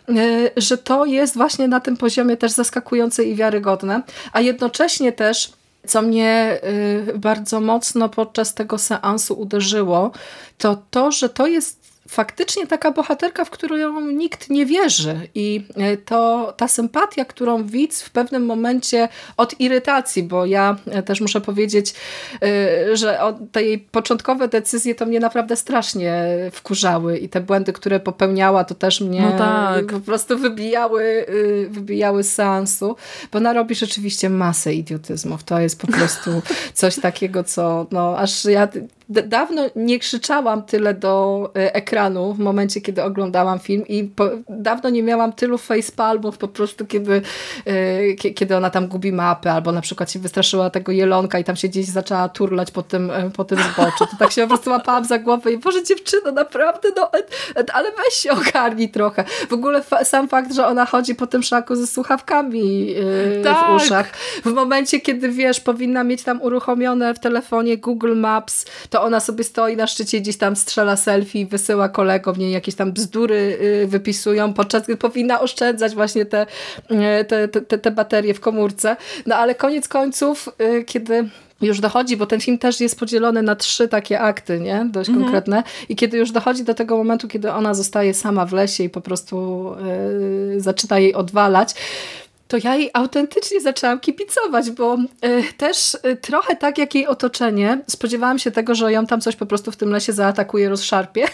[0.09, 4.01] y, że to jest właśnie na tym poziomie też zaskakujące i wiarygodne,
[4.33, 5.51] a jednocześnie też
[5.87, 6.59] co mnie
[7.09, 10.11] y, bardzo mocno podczas tego seansu uderzyło,
[10.57, 15.97] to to, że to jest faktycznie taka bohaterka, w którą nikt nie wierzy i e,
[15.97, 21.41] to ta sympatia, którą widz w pewnym momencie od irytacji, bo ja e, też muszę
[21.41, 21.93] powiedzieć,
[22.41, 23.19] e, że
[23.51, 28.75] te jej początkowe decyzje to mnie naprawdę strasznie wkurzały i te błędy, które popełniała, to
[28.75, 29.85] też mnie no tak.
[29.85, 31.25] po prostu wybijały,
[31.69, 32.95] wybijały z seansu,
[33.31, 35.43] bo ona robi rzeczywiście masę idiotyzmów.
[35.43, 36.41] To jest po prostu
[36.73, 38.67] coś takiego, co no aż ja
[39.09, 44.89] dawno nie krzyczałam tyle do e, ekranu w momencie, kiedy oglądałam film i po, dawno
[44.89, 47.21] nie miałam tylu facepalmów po prostu, kiedy,
[47.65, 51.55] e, kiedy ona tam gubi mapę albo na przykład się wystraszyła tego jelonka i tam
[51.55, 54.05] się gdzieś zaczęła turlać po tym, e, po tym zboczu.
[54.11, 57.11] To tak się po prostu łapałam za głowę i Boże dziewczyno, naprawdę, no
[57.73, 59.23] ale weź się ogarnij trochę.
[59.49, 63.67] W ogóle fa sam fakt, że ona chodzi po tym szaku ze słuchawkami yy, tak.
[63.67, 64.11] w uszach.
[64.45, 69.43] W momencie, kiedy wiesz, powinna mieć tam uruchomione w telefonie Google Maps, to ona sobie
[69.43, 74.53] stoi na szczycie gdzieś tam strzela selfie, wysyła kolegom, nie jakieś tam bzdury y, wypisują,
[74.53, 76.45] podczas gdy powinna oszczędzać właśnie te,
[77.21, 78.97] y, te, te, te baterie w komórce.
[79.25, 81.29] No ale koniec końców, y, kiedy
[81.61, 84.87] już dochodzi, bo ten film też jest podzielony na trzy takie akty, nie?
[84.91, 85.25] Dość mhm.
[85.25, 85.63] konkretne.
[85.89, 89.01] I kiedy już dochodzi do tego momentu, kiedy ona zostaje sama w lesie i po
[89.01, 89.67] prostu
[90.51, 91.75] yy, zaczyna jej odwalać,
[92.47, 97.81] to ja jej autentycznie zaczęłam kipicować, bo y, też y, trochę tak jak jej otoczenie,
[97.87, 101.27] spodziewałam się tego, że ją tam coś po prostu w tym lesie zaatakuje, rozszarpie.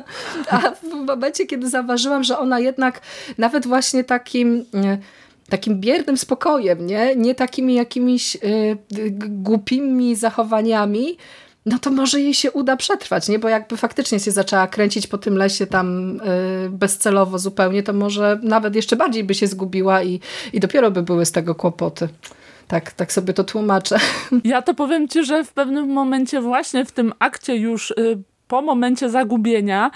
[0.50, 3.00] A w momencie, kiedy zauważyłam, że ona jednak
[3.38, 4.64] nawet właśnie takim...
[4.74, 4.98] Y,
[5.48, 8.36] takim biernym spokojem, nie, nie takimi jakimiś
[9.18, 11.16] głupimi zachowaniami,
[11.68, 13.38] no to może jej się uda przetrwać, nie?
[13.38, 16.16] Bo jakby faktycznie się zaczęła kręcić po tym lesie tam
[16.62, 20.20] yy, bezcelowo zupełnie, to może nawet jeszcze bardziej by się zgubiła i,
[20.52, 22.08] i dopiero by były z tego kłopoty.
[22.68, 23.98] Tak, tak sobie to tłumaczę.
[24.44, 28.62] Ja to powiem ci, że w pewnym momencie właśnie w tym akcie już yy, po
[28.62, 29.90] momencie zagubienia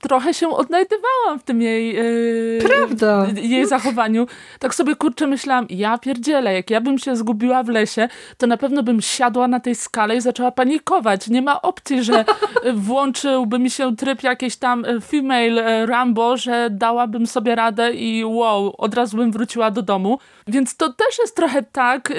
[0.00, 3.26] trochę się odnajdywałam w tym jej, yy, Prawda.
[3.34, 4.26] jej zachowaniu.
[4.58, 8.08] Tak sobie kurczę myślałam, ja pierdzielę, jak ja bym się zgubiła w lesie,
[8.38, 11.28] to na pewno bym siadła na tej skale i zaczęła panikować.
[11.28, 12.24] Nie ma opcji, że
[12.74, 18.94] włączyłby mi się tryb jakiejś tam female Rambo, że dałabym sobie radę i wow, od
[18.94, 20.18] razu bym wróciła do domu.
[20.46, 22.12] Więc to też jest trochę tak...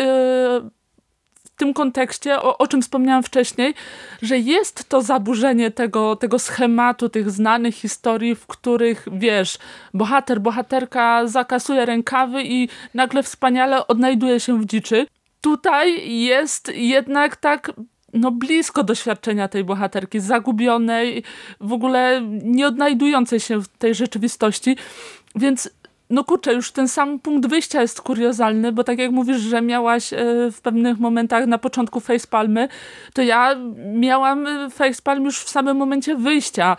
[1.58, 3.74] Tym kontekście, o, o, czym wspomniałam wcześniej,
[4.22, 9.58] że jest to zaburzenie tego, tego schematu, tych znanych historii, w których, wiesz,
[9.94, 15.08] bohater, bohaterka zakasuje rękawy i nagle wspaniale odnajduje się w dziczy.
[15.42, 17.72] Tutaj jest jednak tak
[18.14, 21.24] no blisko doświadczenia tej bohaterki, zagubionej,
[21.62, 24.78] w ogóle nie odnajdującej się w tej rzeczywistości,
[25.36, 25.70] więc
[26.10, 30.14] no kurczę, już ten sam punkt wyjścia jest kuriozalny, bo tak jak mówisz, że miałaś
[30.14, 30.18] e,
[30.52, 32.68] w pewnych momentach na początku facepalmy,
[33.14, 33.56] to ja
[33.94, 36.78] miałam e, facepalm już w samym momencie wyjścia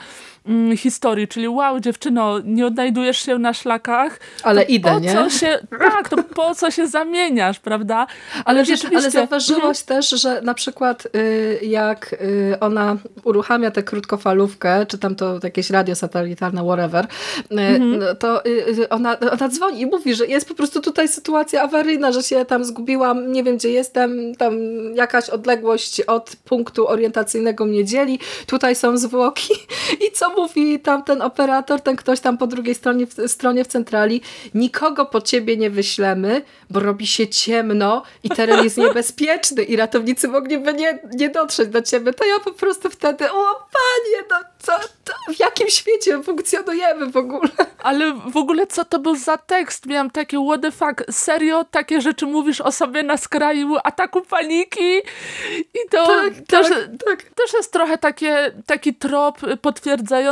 [0.48, 4.20] mm, historii, czyli wow, dziewczyno, nie odnajdujesz się na szlakach.
[4.42, 5.14] Ale idę, po nie?
[5.14, 8.06] Co się, tak, to po co się zamieniasz, prawda?
[8.44, 9.86] Ale, wiesz, ale zauważyłaś mhm.
[9.86, 15.70] też, że na przykład y, jak y, ona uruchamia tę krótkofalówkę, czy tam to jakieś
[15.70, 17.08] radio satelitarne, whatever, y,
[17.50, 17.98] mhm.
[17.98, 18.42] No to
[18.90, 22.64] ona, ona dzwoni i mówi, że jest po prostu tutaj sytuacja awaryjna, że się tam
[22.64, 24.54] zgubiłam, nie wiem gdzie jestem, tam
[24.94, 29.54] jakaś odległość od punktu orientacyjnego mnie dzieli, tutaj są zwłoki
[30.08, 34.20] i co mówi tam ten operator, ten ktoś tam po drugiej stronie, stronie w centrali,
[34.54, 40.28] nikogo po ciebie nie wyślemy, bo robi się ciemno i teren jest niebezpieczny i ratownicy
[40.28, 44.72] mogliby nie, nie dotrzeć do ciebie, to ja po prostu wtedy, o panie, no co,
[45.04, 47.48] to, w jakim świecie funkcjonujemy w ogóle?
[47.78, 49.86] Ale w ogóle co to był za tekst?
[49.86, 54.98] Miałam takie what the fuck, serio takie rzeczy mówisz o sobie na skraju ataku paniki?
[55.58, 57.22] I to tak, też, tak, tak.
[57.22, 60.25] też jest trochę takie, taki trop potwierdzający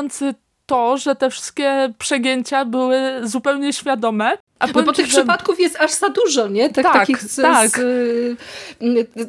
[0.66, 4.38] to, że te wszystkie przegięcia były zupełnie świadome.
[4.59, 5.12] A no bo tych że...
[5.12, 6.70] przypadków jest aż za dużo, nie?
[6.70, 7.70] Tak, takich, z, tak.
[7.70, 8.37] Z, y,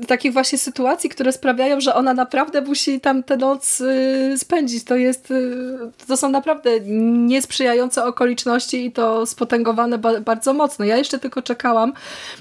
[0.07, 4.83] takich właśnie sytuacji, które sprawiają, że ona naprawdę musi tam tę noc y, spędzić.
[4.83, 10.85] To jest, y, to są naprawdę niesprzyjające okoliczności i to spotęgowane ba bardzo mocno.
[10.85, 11.93] Ja jeszcze tylko czekałam,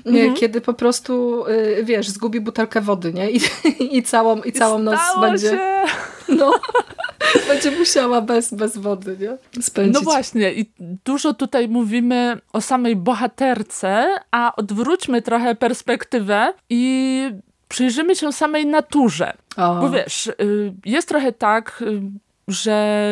[0.06, 0.34] mhm.
[0.34, 1.44] kiedy po prostu,
[1.82, 3.30] wiesz, zgubi butelkę wody, nie?
[3.30, 3.40] I,
[3.98, 5.48] i całą, i całą noc będzie...
[5.48, 5.84] Się.
[6.28, 6.52] No,
[7.48, 9.62] będzie musiała bez, bez wody, nie?
[9.62, 9.94] Spędzić.
[9.94, 10.72] No właśnie i
[11.04, 17.30] dużo tutaj mówimy o samej bohaterce, a odwróćmy trochę perspektywę i
[17.68, 19.32] przyjrzymy się samej naturze.
[19.56, 19.80] O.
[19.80, 22.02] Bo wiesz, y, jest trochę tak, y,
[22.48, 23.08] że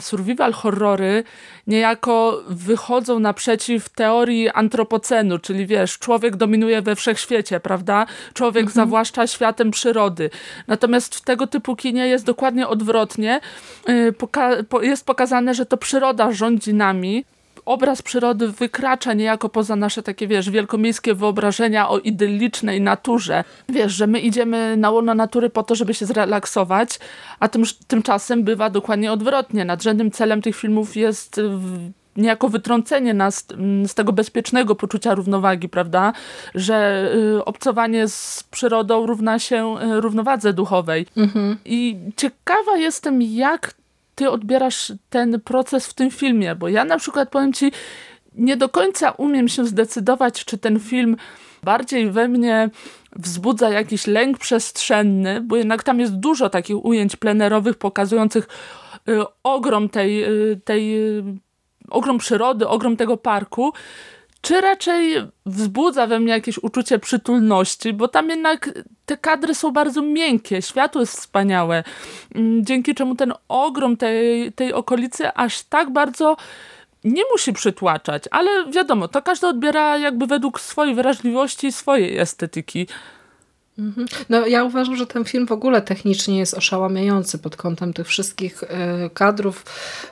[0.00, 1.24] survival horrory
[1.66, 8.06] niejako wychodzą naprzeciw teorii antropocenu, czyli wiesz, człowiek dominuje we wszechświecie, prawda?
[8.34, 8.74] Człowiek mhm.
[8.74, 10.30] zawłaszcza światem przyrody.
[10.66, 13.40] Natomiast w tego typu kinie jest dokładnie odwrotnie.
[13.88, 14.50] Y, poka
[14.82, 17.24] jest pokazane, że to przyroda rządzi nami,
[17.64, 23.44] obraz przyrody wykracza niejako poza nasze takie, wiesz, wielkomiejskie wyobrażenia o idyllicznej naturze.
[23.68, 26.98] Wiesz, że my idziemy na łono natury po to, żeby się zrelaksować,
[27.40, 29.64] a tym, tymczasem bywa dokładnie odwrotnie.
[29.64, 31.40] Nadrzędnym celem tych filmów jest
[32.16, 33.46] niejako wytrącenie nas
[33.86, 36.12] z tego bezpiecznego poczucia równowagi, prawda?
[36.54, 41.06] Że y, obcowanie z przyrodą równa się y, równowadze duchowej.
[41.16, 41.56] Mhm.
[41.64, 43.74] I ciekawa jestem, jak
[44.14, 47.72] ty odbierasz ten proces w tym filmie, bo ja na przykład powiem ci,
[48.34, 51.16] nie do końca umiem się zdecydować, czy ten film
[51.62, 52.70] bardziej we mnie
[53.16, 58.48] wzbudza jakiś lęk przestrzenny, bo jednak tam jest dużo takich ujęć plenerowych pokazujących
[59.08, 61.24] y, ogrom tej, y, tej y,
[61.90, 63.72] ogrom przyrody, ogrom tego parku,
[64.44, 68.70] czy raczej wzbudza we mnie jakieś uczucie przytulności, bo tam jednak
[69.06, 71.84] te kadry są bardzo miękkie, światło jest wspaniałe,
[72.34, 76.36] mm, dzięki czemu ten ogrom tej, tej okolicy aż tak bardzo
[77.04, 82.86] nie musi przytłaczać, ale wiadomo, to każdy odbiera jakby według swojej wrażliwości i swojej estetyki.
[83.78, 84.06] Mhm.
[84.28, 88.62] No, ja uważam, że ten film w ogóle technicznie jest oszałamiający pod kątem tych wszystkich
[88.62, 88.66] y,
[89.14, 89.64] kadrów,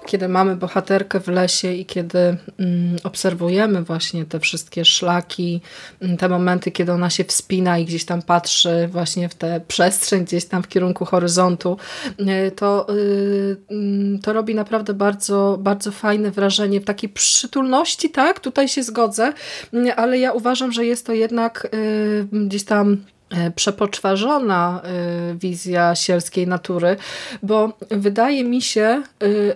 [0.06, 5.60] kiedy mamy bohaterkę w lesie i kiedy mm, obserwujemy właśnie te wszystkie szlaki,
[6.00, 10.24] mm, te momenty, kiedy ona się wspina i gdzieś tam patrzy właśnie w tę przestrzeń,
[10.24, 11.76] gdzieś tam w kierunku horyzontu,
[12.20, 18.40] y, to, y, mm, to robi naprawdę bardzo, bardzo fajne wrażenie w takiej przytulności, tak,
[18.40, 19.32] tutaj się zgodzę,
[19.96, 21.68] ale ja uważam, że jest to jednak
[22.32, 23.11] gdzieś tam E,
[23.56, 26.96] przepoczwarzona e, wizja sielskiej natury,
[27.42, 29.02] bo wydaje mi się, e,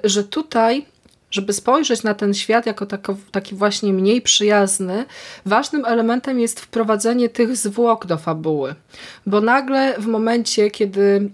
[0.04, 0.86] że tutaj
[1.30, 2.86] żeby spojrzeć na ten świat jako
[3.30, 5.04] taki właśnie mniej przyjazny,
[5.46, 8.74] ważnym elementem jest wprowadzenie tych zwłok do fabuły.
[9.26, 11.30] Bo nagle w momencie, kiedy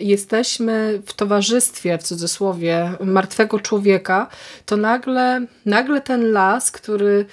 [0.00, 4.28] jesteśmy w towarzystwie, w cudzysłowie, martwego człowieka,
[4.66, 7.26] to nagle, nagle ten las, który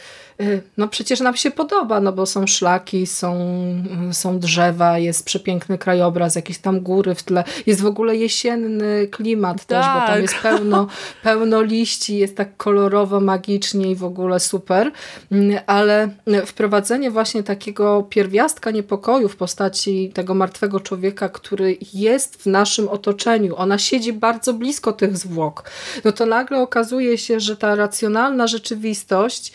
[0.77, 3.37] no przecież nam się podoba, no bo są szlaki, są,
[4.09, 9.07] y, są drzewa, jest przepiękny krajobraz, jakieś tam góry w tle, jest w ogóle jesienny
[9.07, 10.21] klimat też, bo tam Tak.
[10.21, 10.87] jest pełno,
[11.23, 14.91] pełno liści, jest tak kolorowo, magicznie i w ogóle super,
[15.31, 16.09] Mm, ale
[16.45, 23.55] wprowadzenie właśnie takiego pierwiastka niepokoju w postaci tego martwego człowieka, który jest w naszym otoczeniu,
[23.55, 25.69] ona siedzi bardzo blisko tych zwłok,
[26.03, 29.53] no to nagle okazuje się, że ta racjonalna rzeczywistość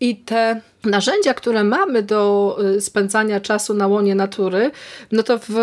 [0.00, 4.70] i te narzędzia, które mamy do y, spędzania czasu na łonie natury,
[5.12, 5.54] no to w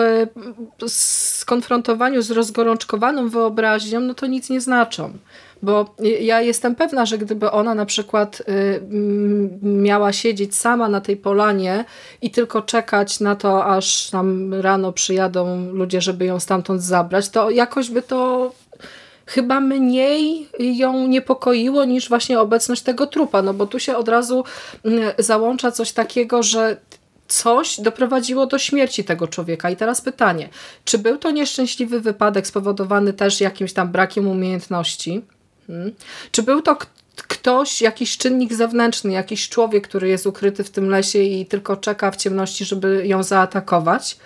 [0.88, 5.13] skonfrontowaniu z rozgorączkowaną wyobraźnią, no to nic nie znaczą.
[5.61, 8.82] Bo ja jestem pewna, że gdyby ona na przykład y,
[9.61, 11.86] miała siedzieć sama na tej polanie
[12.21, 17.49] i tylko czekać na to, aż tam rano przyjadą ludzie, żeby ją stamtąd zabrać, to
[17.49, 18.51] jakoś by to
[19.26, 24.43] chyba mniej ją niepokoiło niż właśnie obecność tego trupa, no bo tu się od razu
[24.86, 26.78] mm, załącza coś takiego, że
[27.28, 29.69] coś doprowadziło do śmierci tego człowieka.
[29.69, 30.49] I teraz pytanie,
[30.86, 35.21] czy był to nieszczęśliwy wypadek spowodowany też jakimś tam brakiem umiejętności?
[35.67, 35.91] Hmm?
[36.32, 36.78] Czy był to
[37.15, 42.11] ktoś, jakiś czynnik zewnętrzny, jakiś człowiek, który jest ukryty w tym lesie i tylko czeka
[42.11, 44.17] w ciemności, żeby ją zaatakować?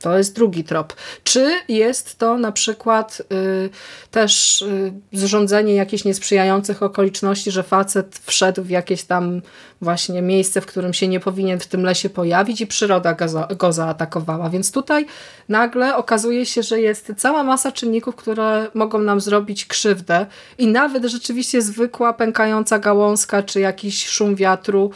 [0.00, 0.94] To jest drugi trop.
[1.24, 3.70] Czy jest to na przykład y,
[4.10, 9.42] też y, zrządzenie jakichś niesprzyjających okoliczności, że facet wszedł w jakieś tam
[9.80, 13.48] właśnie miejsce, w którym się nie powinien w tym lesie pojawić i przyroda go, za,
[13.58, 14.50] go zaatakowała.
[14.50, 15.06] Więc tutaj
[15.48, 20.26] nagle okazuje się, że jest cała masa czynników, które mogą nam zrobić krzywdę
[20.58, 24.90] i nawet rzeczywiście zwykła pękająca gałązka czy jakiś szum wiatru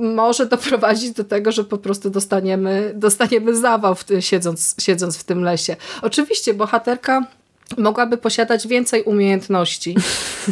[0.00, 5.42] może doprowadzić do tego, że po prostu dostaniemy, dostaniemy zawał w, siedząc, siedząc w tym
[5.42, 5.76] lesie.
[6.02, 7.26] Oczywiście bohaterka
[7.78, 9.96] mogłaby posiadać więcej umiejętności,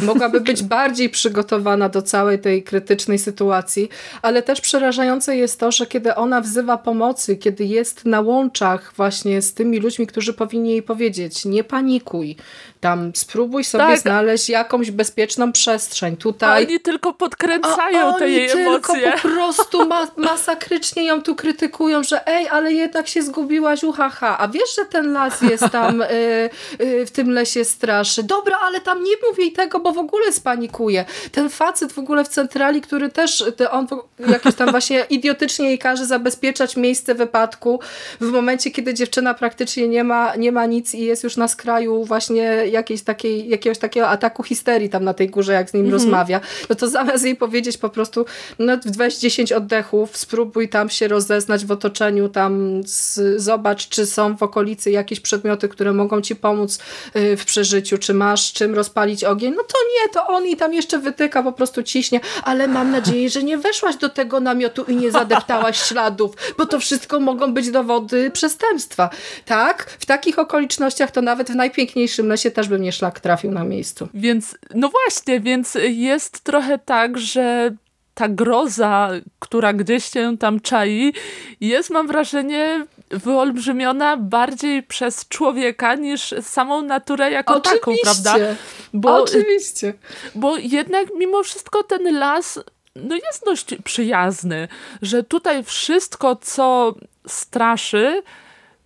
[0.01, 3.89] mogłaby być bardziej przygotowana do całej tej krytycznej sytuacji,
[4.21, 9.41] ale też przerażające jest to, że kiedy ona wzywa pomocy, kiedy jest na łączach właśnie
[9.41, 12.35] z tymi ludźmi, którzy powinni jej powiedzieć, nie panikuj,
[12.79, 13.99] tam spróbuj sobie Tak.
[13.99, 16.17] znaleźć jakąś bezpieczną przestrzeń.
[16.17, 19.13] Tutaj Oni tylko podkręcają a te jej oni tylko emocje.
[19.21, 24.37] po prostu ma masakrycznie ją tu krytykują, że ej, ale jednak się zgubiłaś, uhaha.
[24.39, 26.05] A wiesz, że ten las jest tam y,
[26.81, 28.23] y, w tym lesie straszy.
[28.23, 31.05] Dobra, ale tam nie mów jej tego, bo w ogóle spanikuje.
[31.31, 33.87] Ten facet w ogóle w centrali, który też, on
[34.19, 37.79] jakiś tam właśnie idiotycznie jej każe zabezpieczać miejsce wypadku
[38.21, 42.05] w momencie, kiedy dziewczyna praktycznie nie ma, nie ma nic i jest już na skraju
[42.05, 46.41] właśnie jakiejś takiej, jakiegoś takiego ataku histerii tam na tej górze, jak z nim rozmawia,
[46.69, 48.25] no to zamiast jej powiedzieć po prostu,
[48.59, 54.37] no weź 10 oddechów, spróbuj tam się rozeznać w otoczeniu, tam z, zobacz, czy są
[54.37, 56.79] w okolicy jakieś przedmioty, które mogą ci pomóc
[57.15, 60.99] w przeżyciu, czy masz czym rozpalić ogień, no to nie, to on i tam jeszcze
[60.99, 65.11] wytyka, po prostu ciśnie, ale mam nadzieję, że nie weszłaś do tego namiotu i nie
[65.11, 69.09] zadeptałaś śladów, bo to wszystko mogą być dowody przestępstwa.
[69.45, 69.89] Tak?
[69.99, 74.07] W takich okolicznościach to nawet w najpiękniejszym lesie też by mnie szlak trafił na miejscu.
[74.13, 77.71] Więc, no właśnie, więc jest trochę tak, że
[78.13, 81.13] ta groza, która gdzieś się tam czai,
[81.61, 82.85] jest, mam wrażenie,
[83.15, 88.35] wyolbrzymiona bardziej przez człowieka niż samą naturę jako taką, prawda?
[88.93, 89.93] Bo, Oczywiście.
[90.35, 92.59] bo jednak mimo wszystko ten las
[92.95, 94.67] no jest dość przyjazny,
[95.01, 96.95] że tutaj wszystko, co
[97.27, 98.23] straszy,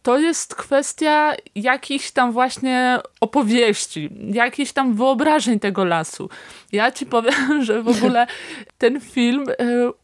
[0.03, 6.29] to jest kwestia jakichś tam właśnie opowieści, jakichś tam wyobrażeń tego lasu.
[6.71, 8.27] Ja ci powiem, że w ogóle
[8.77, 9.55] ten film e,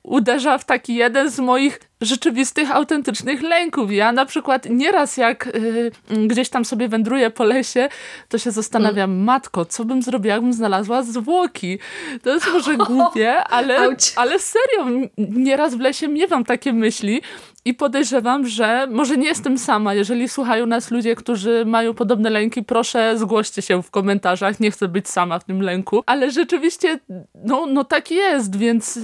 [0.03, 3.91] uderza w taki jeden z moich rzeczywistych, autentycznych lęków.
[3.91, 5.91] Ja na przykład nieraz jak y,
[6.27, 7.89] gdzieś tam sobie wędruję po lesie,
[8.29, 11.79] to się zastanawiam, matko, co bym zrobiła, jakbym znalazła zwłoki.
[12.23, 14.13] To jest może głupie, ale, Auć.
[14.15, 17.21] ale serio, nieraz w lesie miewam takie myśli
[17.65, 19.93] i podejrzewam, że może nie jestem sama.
[19.93, 24.59] Jeżeli słuchają nas ludzie, którzy mają podobne lęki, proszę zgłoście się w komentarzach.
[24.59, 26.03] Nie chcę być sama w tym lęku.
[26.05, 26.99] Ale rzeczywiście,
[27.45, 28.99] no, no tak jest, więc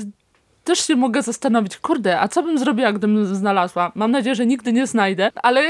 [0.64, 3.92] też się mogę zastanowić, kurde, a co bym zrobiła, gdybym znalazła?
[3.96, 5.62] Mam nadzieję, że nigdy nie znajdę, ale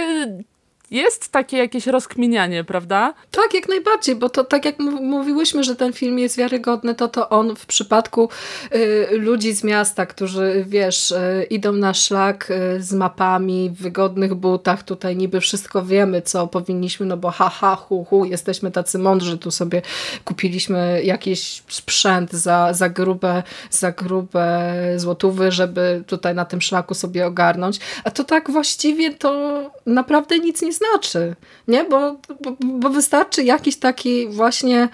[0.91, 3.13] jest takie jakieś rozkminianie, prawda?
[3.31, 7.07] Tak, jak najbardziej, bo to tak jak mów- mówiłyśmy, że ten film jest wiarygodny, to
[7.07, 8.29] to on w przypadku
[8.75, 14.35] y, ludzi z miasta, którzy, wiesz, y, idą na szlak y, z mapami, w wygodnych
[14.35, 18.99] butach, tutaj niby wszystko wiemy, co powinniśmy, no bo ha, ha, hu, hu, jesteśmy tacy
[18.99, 19.81] mądrzy, tu sobie
[20.25, 27.27] kupiliśmy jakiś sprzęt za, za, grube, za grube złotówy, żeby tutaj na tym szlaku sobie
[27.27, 31.35] ogarnąć, a to tak właściwie to naprawdę nic nie znaczy.
[31.67, 31.83] nie?
[31.83, 34.89] Bo, bo, bo wystarczy jakiś taki właśnie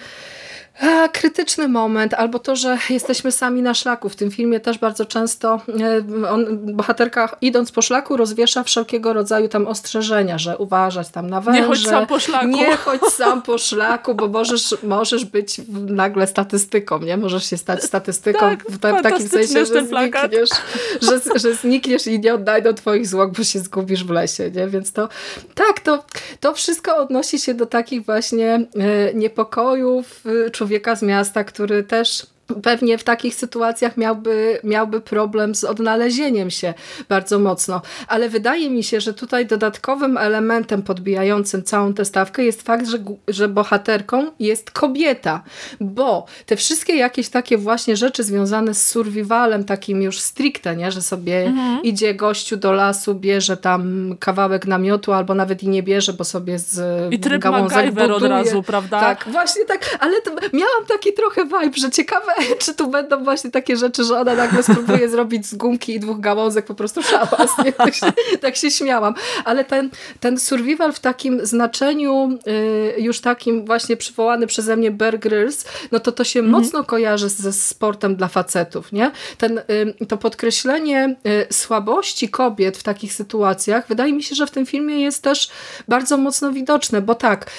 [0.82, 4.10] a, krytyczny moment, albo to, że jesteśmy sami na szlaku.
[4.10, 9.48] W tym filmie też bardzo często e, on, bohaterka idąc po szlaku rozwiesza wszelkiego rodzaju
[9.48, 11.62] tam ostrzeżenia, że uważać tam na węże.
[11.62, 12.48] Nie chodź sam po szlaku.
[12.48, 17.18] Nie chodź sam po szlaku, bo możesz, możesz być nagle statystyką, nie?
[17.18, 20.50] Możesz się stać statystyką tak, w, w takim sensie, że znikniesz,
[21.02, 24.68] że, że znikniesz i nie odnajdą twoich zwłok, bo się zgubisz w lesie, nie?
[24.68, 25.10] Więc to
[25.56, 26.04] tak, to,
[26.40, 32.28] to wszystko odnosi się do takich właśnie e, niepokojów człowieka człowieka z miasta, który też
[32.64, 36.74] pewnie w takich sytuacjach miałby, miałby problem z odnalezieniem się
[37.10, 37.82] bardzo mocno.
[38.08, 42.98] Ale wydaje mi się, że tutaj dodatkowym elementem podbijającym całą tę stawkę jest fakt, że,
[43.28, 45.44] że bohaterką jest kobieta.
[45.82, 50.92] Bo te wszystkie jakieś takie właśnie rzeczy związane z survivalem, takim już stricte, nie?
[50.92, 51.84] że sobie mhm.
[51.84, 56.60] idzie gościu do lasu, bierze tam kawałek namiotu, albo nawet i nie bierze, bo sobie
[56.60, 58.14] z I tryb gałązek buduje.
[58.14, 59.00] od razu, prawda?
[59.00, 60.14] Tak, właśnie tak, ale
[60.54, 64.64] miałam taki trochę vibe, że ciekawe czy tu będą właśnie takie rzeczy, że ona nagle
[64.64, 67.58] spróbuje zrobić z gumki i dwóch gałązek po prostu szałas.
[67.66, 67.74] Nie?
[67.74, 68.06] Tak, się,
[68.42, 69.14] tak się śmiałam.
[69.46, 75.20] Ale ten, ten survival w takim znaczeniu y, już takim właśnie przywołany przeze mnie Bear
[75.20, 76.62] Grylls, no to to się mhm.
[76.62, 78.92] mocno kojarzy ze sportem dla facetów.
[78.92, 79.12] Nie?
[79.38, 81.16] Ten, y, to podkreślenie
[81.50, 85.50] y, słabości kobiet w takich sytuacjach wydaje mi się, że w tym filmie jest też
[85.88, 87.52] bardzo mocno widoczne, bo tak,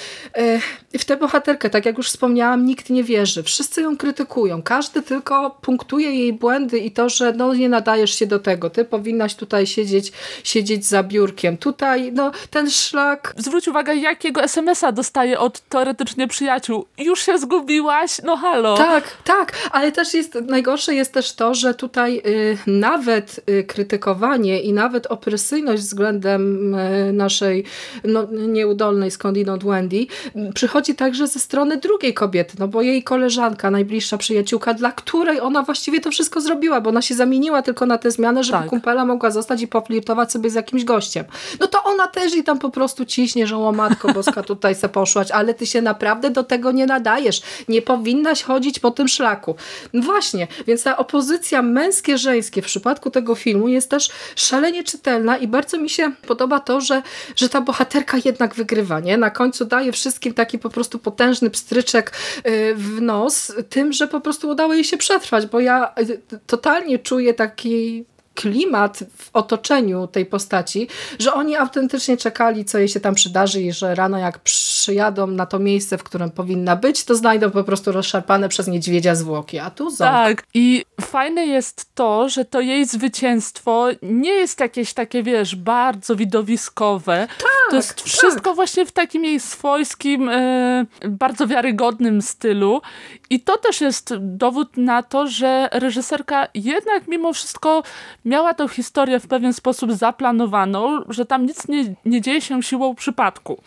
[0.99, 3.43] w tę bohaterkę, tak jak już wspomniałam, nikt nie wierzy.
[3.43, 4.61] Wszyscy ją krytykują.
[4.69, 8.69] Każdy tylko punktuje jej błędy i to, że no nie nadajesz się do tego.
[8.69, 10.11] Ty powinnaś tutaj siedzieć,
[10.43, 11.57] siedzieć za biurkiem.
[11.57, 13.33] Tutaj, no, ten szlak...
[13.37, 16.85] Zwróć uwagę, jakiego SMS-a dostaje od teoretycznie przyjaciół.
[16.97, 18.21] Już się zgubiłaś?
[18.23, 18.77] No halo.
[18.77, 24.61] Tak, tak, ale też jest, najgorsze jest też to, że tutaj y, nawet y, krytykowanie
[24.61, 27.63] i nawet opresyjność względem y, naszej
[28.03, 30.05] no, nieudolnej skądinąd Wendy
[30.53, 35.63] przychodzi także ze strony drugiej kobiety, no bo jej koleżanka, najbliższa przyjaciółka, dla której ona
[35.63, 38.69] właściwie to wszystko zrobiła, bo ona się zamieniła tylko na tę zmianę, żeby tak.
[38.69, 41.25] kumpela mogła zostać i poflirtować sobie z jakimś gościem.
[41.59, 44.89] No to ona też i tam po prostu ciśnie, że o matko boska tutaj se
[44.89, 47.41] poszłaś, ale ty się naprawdę do tego nie nadajesz.
[47.67, 49.55] Nie powinnaś chodzić po tym szlaku.
[49.93, 55.47] No właśnie, więc ta opozycja męskie-żeńskie w przypadku tego filmu jest też szalenie czytelna i
[55.47, 57.01] bardzo mi się podoba to, że,
[57.35, 59.17] że ta bohaterka jednak wygrywa, nie?
[59.17, 62.11] Na końcu daje wszystkim taki po prostu potężny pstryczek
[62.47, 66.99] y, w nos tym, że po prostu udało jej się przetrwać, bo ja y, totalnie
[66.99, 70.87] czuję taki klimat w otoczeniu tej postaci,
[71.19, 74.39] że oni autentycznie czekali, co jej się tam przydarzy i że rano jak
[74.79, 79.15] przyjadą na to miejsce, w którym powinna być, to znajdą po prostu rozszarpane przez niedźwiedzia
[79.15, 80.11] zwłoki, a tu ząb.
[80.11, 86.15] Tak, i fajne jest to, że to jej zwycięstwo nie jest jakieś takie, wiesz, bardzo
[86.15, 87.27] widowiskowe.
[87.37, 88.05] Tak, to jest tak.
[88.05, 92.81] wszystko właśnie w takim jej swojskim, e, bardzo wiarygodnym stylu
[93.29, 97.83] i to też jest dowód na to, że reżyserka jednak mimo wszystko
[98.25, 102.95] miała tę historię w pewien sposób zaplanowaną, że tam nic nie, nie dzieje się siłą
[102.95, 103.61] przypadku.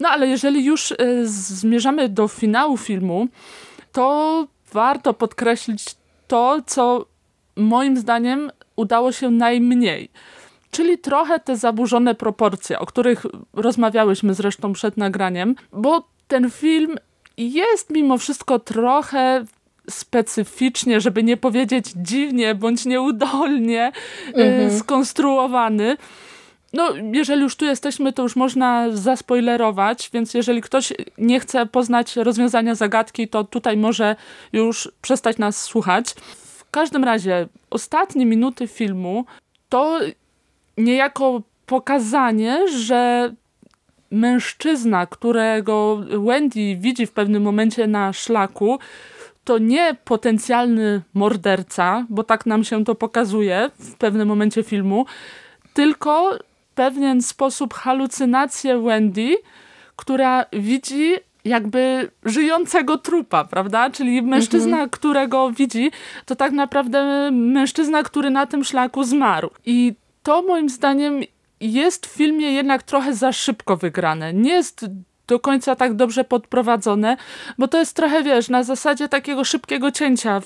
[0.00, 0.96] No ale jeżeli już y,
[1.28, 3.28] zmierzamy do finału filmu,
[3.92, 5.84] to warto podkreślić
[6.28, 7.06] to, co
[7.56, 10.08] moim zdaniem udało się najmniej.
[10.70, 16.96] Czyli trochę te zaburzone proporcje, o których rozmawiałyśmy zresztą przed nagraniem, bo ten film
[17.36, 19.44] jest mimo wszystko trochę
[19.90, 23.92] specyficznie, żeby nie powiedzieć dziwnie bądź nieudolnie
[24.28, 24.78] y, mhm.
[24.78, 25.96] skonstruowany.
[26.74, 32.16] No, jeżeli już tu jesteśmy, to już można zaspoilerować, więc jeżeli ktoś nie chce poznać
[32.16, 34.16] rozwiązania zagadki, to tutaj może
[34.52, 36.10] już przestać nas słuchać.
[36.34, 39.24] W każdym razie, ostatnie minuty filmu
[39.68, 40.00] to
[40.78, 43.32] niejako pokazanie, że
[44.10, 45.96] mężczyzna, którego
[46.26, 48.78] Wendy widzi w pewnym momencie na szlaku,
[49.44, 55.06] to nie potencjalny morderca, bo tak nam się to pokazuje w pewnym momencie filmu,
[55.74, 56.38] tylko
[56.74, 59.36] pewien sposób halucynację Wendy,
[59.96, 61.14] która widzi
[61.44, 63.90] jakby żyjącego trupa, prawda?
[63.90, 64.90] Czyli mężczyzna, mhm.
[64.90, 65.90] którego widzi,
[66.26, 69.50] to tak naprawdę mężczyzna, który na tym szlaku zmarł.
[69.64, 71.20] I to moim zdaniem
[71.60, 74.32] jest w filmie jednak trochę za szybko wygrane.
[74.32, 74.86] Nie jest
[75.26, 77.16] do końca tak dobrze podprowadzone,
[77.58, 80.40] bo to jest trochę, wiesz, na zasadzie takiego szybkiego cięcia.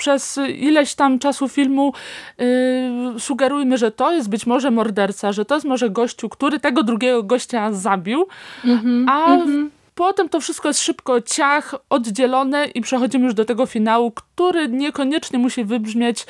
[0.00, 1.92] Przez ileś tam czasu filmu
[2.38, 6.82] yy, sugerujmy, że to jest być może morderca, że to jest może gościu, który tego
[6.82, 8.26] drugiego gościa zabił,
[8.64, 9.68] mm -hmm, a mm -hmm.
[9.94, 15.38] potem to wszystko jest szybko ciach, oddzielone i przechodzimy już do tego finału, który niekoniecznie
[15.38, 16.26] musi wybrzmieć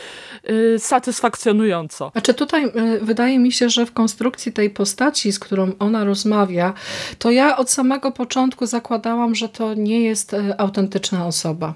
[0.51, 2.11] y, satysfakcjonująco.
[2.13, 2.71] Znaczy tutaj y,
[3.03, 6.73] wydaje mi się, że w konstrukcji tej postaci, z którą ona rozmawia,
[7.19, 11.75] to ja od samego początku zakładałam, że to nie jest y, autentyczna osoba.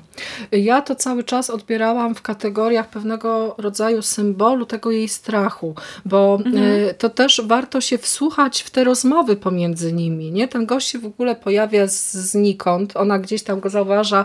[0.53, 5.74] Ja to cały czas odbierałam w kategoriach pewnego rodzaju symbolu tego jej strachu,
[6.05, 6.95] bo mhm.
[6.99, 10.32] to też warto się wsłuchać w te rozmowy pomiędzy nimi.
[10.32, 10.49] Nie?
[10.49, 14.24] Ten gość się w ogóle pojawia z, znikąd, ona gdzieś tam go zauważa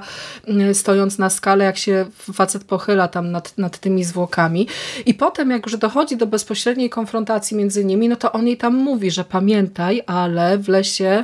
[0.74, 1.99] stojąc na skale, jak się
[2.34, 4.68] facet pochyla tam nad, nad tymi zwłokami
[5.06, 8.76] i potem jak już dochodzi do bezpośredniej konfrontacji między nimi, no to on jej tam
[8.76, 11.24] mówi, że pamiętaj, ale w lesie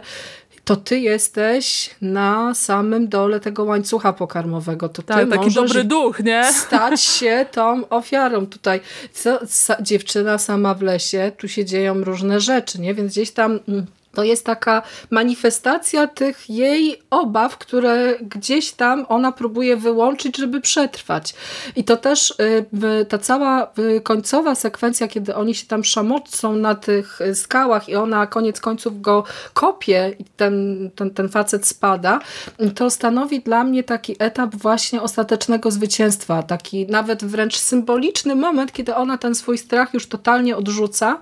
[0.66, 4.90] to ty jesteś na samym dole tego łańcucha pokarmowego.
[4.90, 6.44] To tak, ty taki dobry duch, nie?
[6.54, 8.82] Stać się tą ofiarą tutaj.
[9.14, 9.40] Co,
[9.82, 12.94] dziewczyna sama w lesie, tu się dzieją różne rzeczy, nie?
[12.94, 19.32] Więc gdzieś tam mm, to jest taka manifestacja tych jej obaw, które gdzieś tam ona
[19.32, 21.34] próbuje wyłączyć, żeby przetrwać.
[21.76, 22.34] I to też
[23.02, 27.96] y, ta cała y, końcowa sekwencja, kiedy oni się tam szamocą na tych skałach i
[27.96, 32.20] ona koniec końców go kopie i ten, ten, ten facet spada,
[32.76, 36.44] to stanowi dla mnie taki etap właśnie ostatecznego zwycięstwa.
[36.44, 41.20] Taki nawet wręcz symboliczny moment, kiedy ona ten swój strach już totalnie odrzuca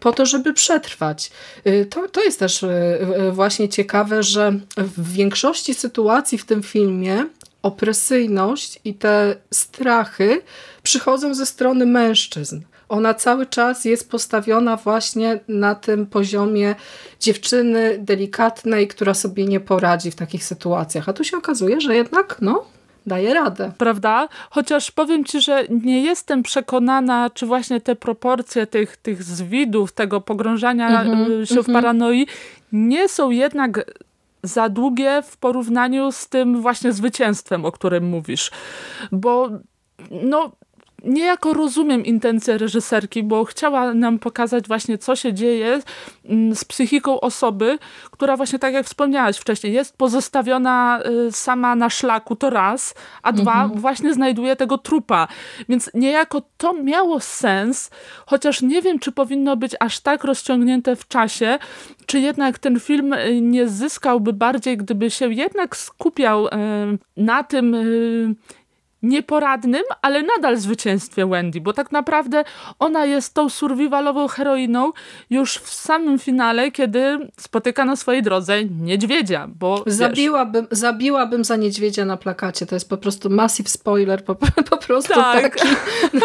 [0.00, 1.30] po to, żeby przetrwać.
[1.66, 2.68] Y, to, to jest też e,
[3.00, 7.26] e, właśnie ciekawe, że w większości sytuacji w tym filmie
[7.62, 10.42] opresyjność i te strachy
[10.82, 12.60] przychodzą ze strony mężczyzn.
[12.88, 16.74] Ona cały czas jest postawiona właśnie na tym poziomie
[17.20, 21.08] dziewczyny delikatnej, która sobie nie poradzi w takich sytuacjach.
[21.08, 22.64] A tu się okazuje, że jednak no,
[23.08, 23.72] daje radę.
[23.78, 24.28] Prawda?
[24.50, 30.20] Chociaż powiem ci, że nie jestem przekonana, czy właśnie te proporcje tych, tych zwidów, tego
[30.20, 31.54] pogrążania mm -hmm, się mm -hmm.
[31.54, 31.74] w mhm.
[31.74, 32.26] paranoi
[32.72, 33.84] nie są jednak
[34.42, 38.50] za długie w porównaniu z tym właśnie zwycięstwem, o którym mówisz.
[39.12, 39.50] Bo
[40.10, 40.52] no,
[41.04, 45.80] niejako rozumiem intencje reżyserki, bo chciała nam pokazać właśnie, co się dzieje
[46.24, 47.78] mm, z psychiką osoby,
[48.10, 53.32] która właśnie, tak jak wspomniałaś wcześniej, jest pozostawiona y, sama na szlaku, to raz, a
[53.32, 53.80] dwa, mhm.
[53.80, 55.28] właśnie znajduje tego trupa.
[55.68, 57.90] Więc niejako to miało sens,
[58.26, 61.58] chociaż nie wiem, czy powinno być aż tak rozciągnięte w czasie,
[62.06, 66.50] czy jednak ten film y, nie zyskałby bardziej, gdyby się jednak skupiał y,
[67.16, 67.76] na tym,
[69.02, 72.44] nieporadnym, ale nadal zwycięstwie Wendy, bo tak naprawdę
[72.78, 74.92] ona jest tą survivalową heroiną
[75.30, 81.56] już w samym finale, kiedy spotyka na swojej drodze niedźwiedzia, bo zabiłabym, wiesz, zabiłabym za
[81.56, 84.34] niedźwiedzia na plakacie, to jest po prostu massive spoiler, po,
[84.70, 85.42] po prostu tak.
[85.42, 85.68] taki.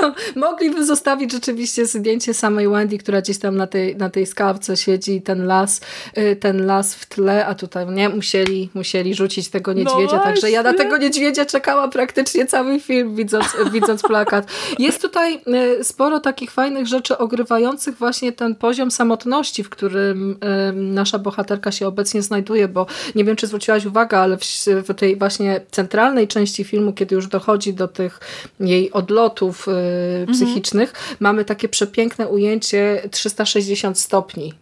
[0.02, 4.78] No, mogliby zostawić rzeczywiście zdjęcie samej Wendy, która gdzieś tam na tej, na tej skałce
[4.78, 5.82] siedzi, ten las,
[6.18, 10.52] y, ten las w tle, a tutaj nie, musieli, musieli rzucić tego niedźwiedzia, no także
[10.52, 14.48] ja na tego niedźwiedzia czekałam praktycznie cały cały film, widząc, widząc plakat.
[14.80, 20.40] Jest tutaj e, sporo takich fajnych rzeczy ogrywających właśnie ten poziom samotności, w którym
[20.74, 22.86] nasza bohaterka się obecnie znajduje, bo
[23.16, 27.28] nie wiem, czy zwróciłaś uwagę, ale w, w tej właśnie centralnej części filmu, kiedy już
[27.28, 28.20] dochodzi do tych
[28.60, 29.72] jej odlotów e,
[30.20, 30.28] mhm.
[30.34, 31.18] psychicznych, mhm.
[31.20, 34.54] mamy takie przepiękne ujęcie 360 stopni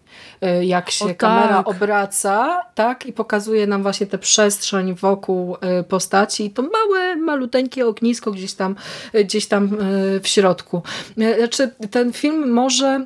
[0.61, 1.67] jak się o, kamera tak.
[1.67, 7.87] obraca tak i pokazuje nam właśnie tę przestrzeń wokół y, postaci i to małe, maluteńkie
[7.87, 8.75] ognisko gdzieś tam,
[9.15, 9.77] y, gdzieś tam
[10.21, 10.81] w środku.
[11.37, 13.05] Znaczy ten film może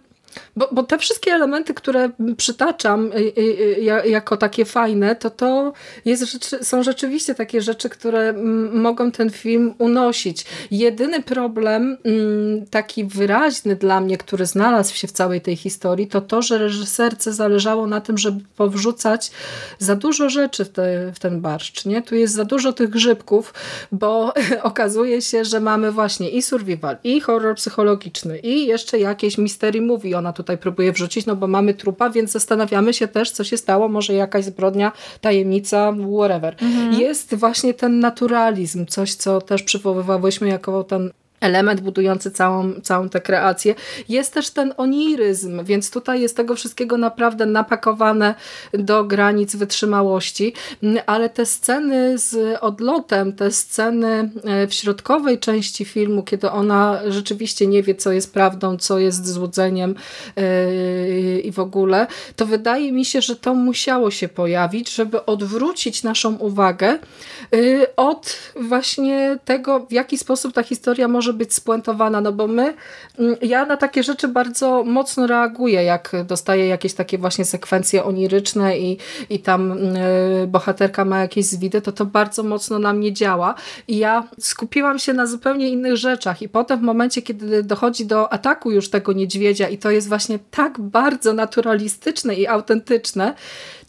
[0.56, 5.74] bo, bo te wszystkie elementy, które przytaczam y, y, y, jako takie fajne, to to
[6.06, 8.34] rzeczy, są rzeczywiście takie rzeczy, które
[8.74, 10.46] mogą ten film unosić.
[10.72, 16.22] Jedyny problem mm, taki wyraźny dla mnie, który znalazł się w całej tej historii, to
[16.22, 19.32] to, że reżyserce zależało na tym, żeby powrzucać
[19.80, 21.86] za dużo rzeczy w, te, w ten barszcz.
[21.86, 22.02] Nie?
[22.02, 23.54] Tu jest za dużo tych grzybków,
[23.92, 24.34] bo
[24.64, 30.18] okazuje się, że mamy właśnie i survival, i horror psychologiczny, i jeszcze jakieś mystery movie
[30.26, 33.88] ona tutaj próbuje wrzucić, no bo mamy trupa, więc zastanawiamy się też, co się stało,
[33.88, 36.56] może jakaś zbrodnia, tajemnica, whatever.
[36.62, 36.94] Mhm.
[36.94, 41.12] Jest właśnie ten naturalizm, coś, co też przywoływałyśmy jako ten
[41.42, 43.76] element budujący całą, całą tę kreację.
[44.10, 48.36] Jest też ten oniryzm, więc tutaj jest tego wszystkiego naprawdę napakowane
[48.74, 50.54] do granic wytrzymałości,
[51.06, 57.68] ale te sceny z odlotem, te sceny e, w środkowej części filmu, kiedy ona rzeczywiście
[57.68, 59.96] nie wie, co jest prawdą, co jest złudzeniem
[60.36, 66.04] yy, i w ogóle, to wydaje mi się, że to musiało się pojawić, żeby odwrócić
[66.04, 67.00] naszą uwagę
[67.52, 72.74] yy, od właśnie tego, w jaki sposób ta historia może być spuentowana, no bo my,
[73.20, 78.78] mm, ja na takie rzeczy bardzo mocno reaguję, jak dostaję jakieś takie właśnie sekwencje oniryczne
[78.78, 78.98] i,
[79.30, 83.56] i tam y, bohaterka ma jakieś zwidy, to to bardzo mocno na mnie działa.
[83.88, 88.34] I ja skupiłam się na zupełnie innych rzeczach i potem w momencie, kiedy dochodzi do
[88.34, 93.34] ataku już tego niedźwiedzia i to jest właśnie tak bardzo naturalistyczne i autentyczne,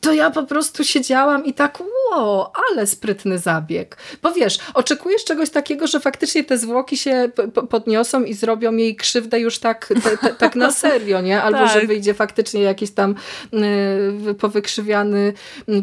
[0.00, 1.78] to ja po prostu siedziałam i tak,
[2.10, 3.96] wow, ale sprytny zabieg.
[4.22, 7.30] Bo wiesz, oczekujesz czegoś takiego, że faktycznie te zwłoki się
[7.70, 11.42] podniosą i zrobią jej krzywdę już tak, te, te, tak na serio, nie?
[11.42, 11.80] Albo tak.
[11.80, 13.14] że wyjdzie faktycznie jakiś tam
[14.30, 15.32] y, powykrzywiany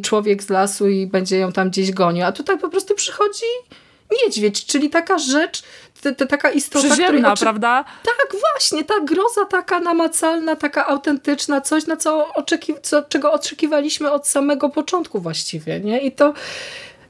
[0.01, 2.25] człowiek z lasu i będzie ją tam gdzieś gonił.
[2.25, 3.45] A tutaj po prostu przychodzi
[4.25, 5.63] niedźwiedź, czyli taka rzecz,
[6.03, 7.85] te, te, taka istota, Przyziemna, prawda?
[8.03, 12.73] Tak, właśnie, ta groza taka namacalna, taka autentyczna, coś, na co, oczeki...
[12.81, 15.99] co czego oczekiwaliśmy od samego początku właściwie, nie?
[15.99, 16.33] I to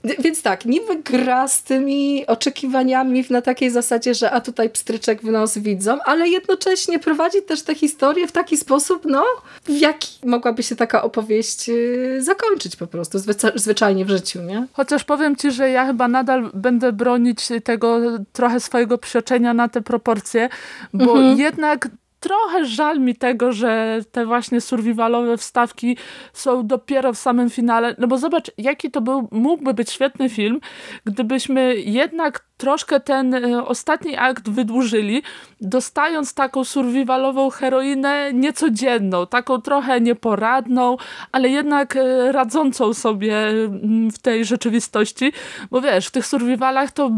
[0.04, 5.32] więc tak, niby gra z tymi oczekiwaniami na takiej zasadzie, że a tutaj pstryczek w
[5.32, 9.24] nos widzą, ale jednocześnie prowadzi też tę historię w taki sposób, no,
[9.66, 13.20] w jaki mogłaby się taka opowieść y, zakończyć po prostu,
[13.56, 14.68] zwyczajnie w życiu, nie?
[14.74, 18.00] Chociaż powiem ci, że ja chyba nadal będę bronić tego
[18.34, 20.50] trochę swojego przeoczenia na te proporcje,
[20.94, 21.40] bo mhm.
[21.40, 21.90] jednak
[22.24, 25.98] trochę żal mi tego, że te właśnie survivalowe wstawki
[26.34, 30.60] są dopiero w samym finale, no bo zobacz, jaki to był, mógłby być świetny film,
[31.06, 35.24] gdybyśmy jednak troszkę ten e, ostatni akt wydłużyli,
[35.62, 40.98] dostając taką survivalową heroinę niecodzienną, taką trochę nieporadną,
[41.32, 45.34] ale jednak e, radzącą sobie mm, w tej rzeczywistości,
[45.72, 47.12] bo wiesz, w tych survivalach to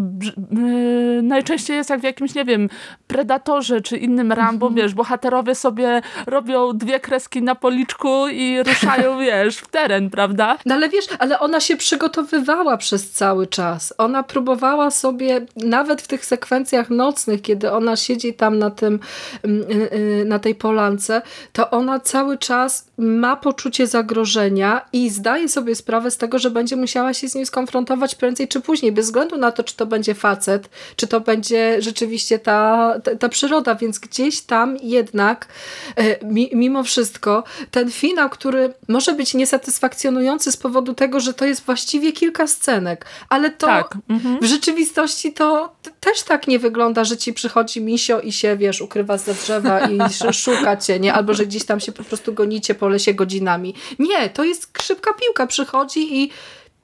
[0.52, 2.70] yy, najczęściej jest jak w jakimś, nie wiem,
[3.08, 4.84] Predatorze czy innym Rambo, mhm.
[4.84, 10.58] wiesz, bohaterowie sobie robią dwie kreski na policzku i ruszają, wiesz, w teren, prawda?
[10.66, 13.94] No ale wiesz, ale ona się przygotowywała przez cały czas.
[13.98, 19.00] Ona próbowała sobie nawet w tych sekwencjach nocnych, kiedy ona siedzi tam na, tym,
[19.44, 21.22] mm, y, y, na tej polance,
[21.54, 26.76] to ona cały czas ma poczucie zagrożenia i zdaje sobie sprawę z tego, że będzie
[26.76, 30.14] musiała się z nim skonfrontować prędzej czy później, bez względu na to, czy to będzie
[30.14, 35.48] facet, czy to będzie rzeczywiście ta, ta, ta przyroda, więc gdzieś tam jednak
[35.98, 36.26] e,
[36.56, 42.12] mimo wszystko ten finał, który może być niesatysfakcjonujący z powodu tego, że to jest właściwie
[42.12, 43.98] kilka scenek, ale to tak.
[44.10, 44.40] mhm.
[44.42, 49.18] w rzeczywistości to też tak nie wygląda, że ci przychodzi misio i się, wiesz, ukrywa
[49.18, 50.00] za drzewa i
[50.34, 51.14] szuka cię, nie?
[51.14, 53.74] Albo, że gdzieś tam się po prostu gonicie po lesie godzinami.
[54.00, 56.32] Nie, to jest szybka piłka, przychodzi i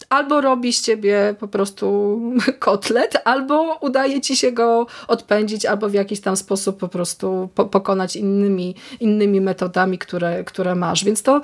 [0.10, 2.20] albo robi z ciebie po prostu
[2.60, 7.66] kotlet, albo udaje ci się go odpędzić, albo w jakiś tam sposób po prostu po
[7.66, 11.04] pokonać innymi, innymi metodami, które, które masz.
[11.04, 11.42] Więc to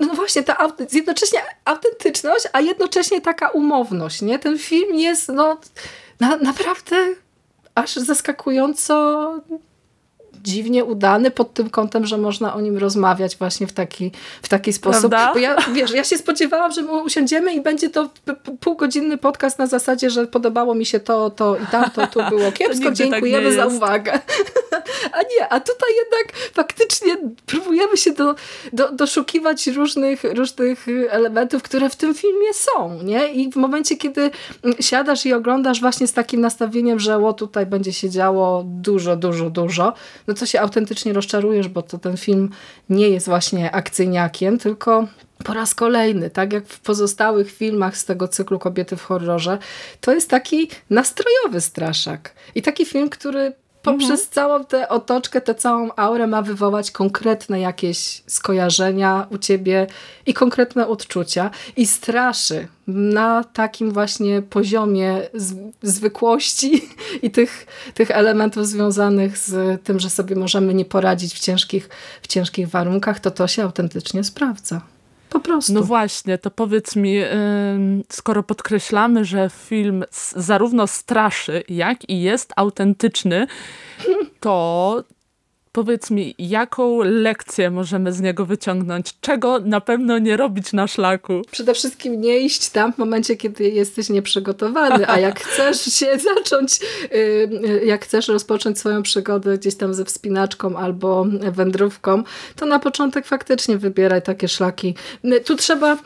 [0.00, 4.38] no właśnie, ta jednocześnie autentyczność, a jednocześnie taka umowność, nie?
[4.38, 5.58] Ten film jest, no
[6.20, 7.14] na, naprawdę
[7.74, 9.34] aż zaskakująco
[10.48, 14.10] dziwnie udany pod tym kątem, że można o nim rozmawiać właśnie w taki,
[14.42, 15.10] w taki sposób.
[15.10, 15.32] Prawda?
[15.32, 18.10] Bo ja, wiesz, ja się spodziewałam, że usiądziemy i będzie to
[18.60, 22.84] półgodzinny podcast na zasadzie, że podobało mi się to, to i tamto, tu było kiepsko,
[22.84, 24.12] tak dziękujemy tak za uwagę.
[25.12, 28.34] A nie, a tutaj jednak faktycznie próbujemy się do,
[28.72, 33.32] do, doszukiwać różnych, różnych elementów, które w tym filmie są, nie?
[33.32, 34.30] I w momencie, kiedy
[34.80, 39.50] siadasz i oglądasz właśnie z takim nastawieniem, że o, tutaj będzie się działo dużo, dużo,
[39.50, 39.92] dużo,
[40.26, 42.50] no to się autentycznie rozczarujesz, bo to ten film
[42.90, 45.08] nie jest właśnie akcyjniakiem, tylko
[45.44, 49.58] po raz kolejny, tak jak w pozostałych filmach z tego cyklu Kobiety w horrorze,
[50.00, 52.34] to jest taki nastrojowy straszak.
[52.54, 53.52] I taki film, który
[53.82, 54.28] poprzez mhm.
[54.30, 59.86] całą tę otoczkę, tę całą aurę ma wywołać konkretne jakieś skojarzenia u ciebie
[60.26, 65.20] i konkretne odczucia i straszy na takim właśnie poziomie
[65.82, 66.88] zwykłości
[67.22, 71.88] i tych, tych elementów związanych z tym, że sobie możemy nie poradzić w ciężkich,
[72.22, 74.80] w ciężkich warunkach, to to się autentycznie sprawdza.
[75.30, 75.72] Po prostu.
[75.72, 77.16] No właśnie, to powiedz mi,
[78.08, 80.04] skoro podkreślamy, że film
[80.36, 83.46] zarówno straszy, jak i jest autentyczny,
[84.40, 85.04] to
[85.78, 89.14] Powiedz mi, jaką lekcję możemy z niego wyciągnąć?
[89.20, 91.42] Czego na pewno nie robić na szlaku?
[91.50, 96.80] Przede wszystkim nie iść tam w momencie, kiedy jesteś nieprzygotowany, a jak chcesz się zacząć,
[97.14, 102.22] y, jak chcesz rozpocząć swoją przygodę gdzieś tam ze wspinaczką albo wędrówką,
[102.56, 104.94] to na początek faktycznie wybieraj takie szlaki.
[105.44, 105.98] Tu trzeba,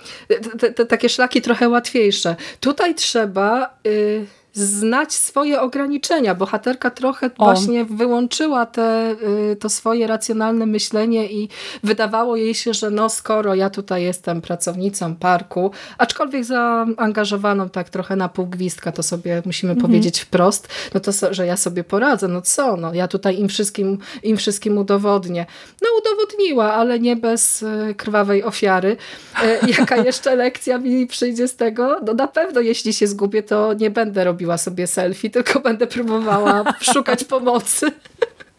[0.58, 2.36] te, te takie szlaki trochę łatwiejsze.
[2.60, 6.34] Tutaj trzeba y, znać swoje ograniczenia.
[6.34, 7.44] Bohaterka trochę o.
[7.44, 9.16] właśnie wyłączyła te,
[9.53, 11.48] y, to swoje racjonalne myślenie i
[11.82, 18.16] wydawało jej się, że no skoro ja tutaj jestem pracownicą parku, aczkolwiek zaangażowaną tak trochę
[18.16, 19.90] na pół gwizdka, to sobie musimy mhm.
[19.90, 23.98] powiedzieć wprost, no to że ja sobie poradzę, no co, no ja tutaj im wszystkim,
[24.22, 25.46] im wszystkim udowodnię.
[25.82, 28.96] No udowodniła, ale nie bez y, krwawej ofiary.
[29.42, 32.00] Y, jaka jeszcze lekcja mi przyjdzie z tego?
[32.07, 35.86] No na pewno jeśli się zgubię, to nie będę robić robiła sobie selfie, tylko będę
[35.86, 37.86] próbowała szukać pomocy.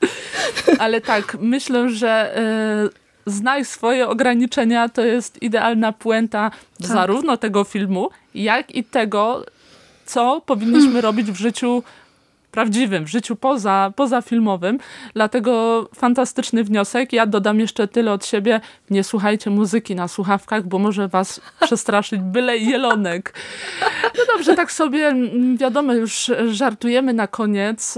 [0.79, 2.37] Ale tak, myślę, że
[3.27, 6.87] y, znaj swoje ograniczenia to jest idealna puenta tak.
[6.87, 9.45] zarówno tego filmu, jak i tego,
[10.05, 11.83] co powinniśmy robić w życiu
[12.53, 14.77] prawdziwym, w życiu poza, pozafilmowym.
[15.13, 17.13] Dlatego fantastyczny wniosek.
[17.13, 18.61] Ja dodam jeszcze tyle od siebie.
[18.89, 23.33] Nie słuchajcie muzyki na słuchawkach, bo może was przestraszyć byle jelonek.
[24.17, 27.97] No dobrze, tak sobie mm, wiadomo, już żartujemy na koniec.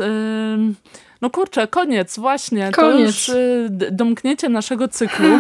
[1.21, 2.71] No kurczę, koniec, właśnie.
[2.71, 2.95] Koniec.
[2.95, 5.39] To już y, domknięcie naszego cyklu.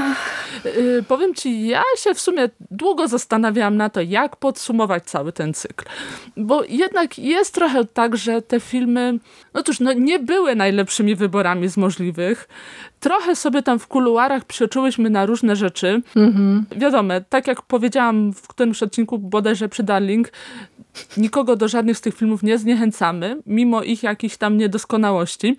[0.65, 5.53] Y, powiem ci, ja się w sumie długo zastanawiałam na to, jak podsumować cały ten
[5.53, 5.85] cykl.
[6.37, 9.19] Bo jednak jest trochę tak, że te filmy,
[9.53, 12.47] no cóż, no nie były najlepszymi wyborami z możliwych.
[12.99, 16.01] Trochę sobie tam w kuluarach przeczyłyśmy na różne rzeczy.
[16.15, 16.65] Mhm.
[16.75, 20.31] Wiadomo, tak jak powiedziałam w którymś odcinku bodajże przy Darling,
[21.17, 25.57] nikogo do żadnych z tych filmów nie zniechęcamy, mimo ich jakichś tam niedoskonałości.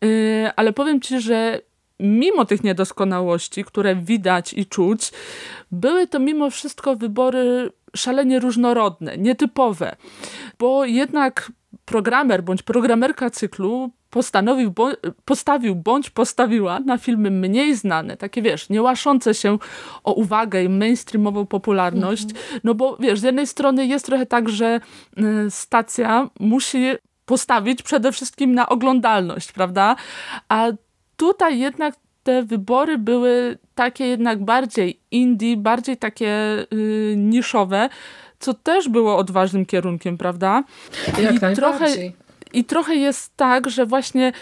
[0.00, 0.08] Yy,
[0.56, 1.60] ale powiem ci, że
[2.00, 5.12] mimo tych niedoskonałości, które widać i czuć,
[5.70, 9.96] były to mimo wszystko wybory szalenie różnorodne, nietypowe,
[10.58, 11.52] bo jednak
[11.84, 14.90] programer bądź programerka cyklu postanowił, bo,
[15.24, 19.58] postawił bądź postawiła na filmy mniej znane, takie wiesz, nie łaszące się
[20.04, 22.60] o uwagę i mainstreamową popularność, -hmm.
[22.64, 24.80] no bo wiesz, z jednej strony jest trochę tak, że
[25.18, 26.92] y, stacja musi
[27.24, 29.96] postawić przede wszystkim na oglądalność, prawda?
[30.48, 30.66] A
[31.16, 37.88] tutaj jednak te wybory były takie jednak bardziej indie, bardziej takie y, niszowe,
[38.38, 40.64] co też było odważnym kierunkiem, prawda?
[41.18, 41.86] Jak I trochę,
[42.54, 44.32] I trochę jest tak, że właśnie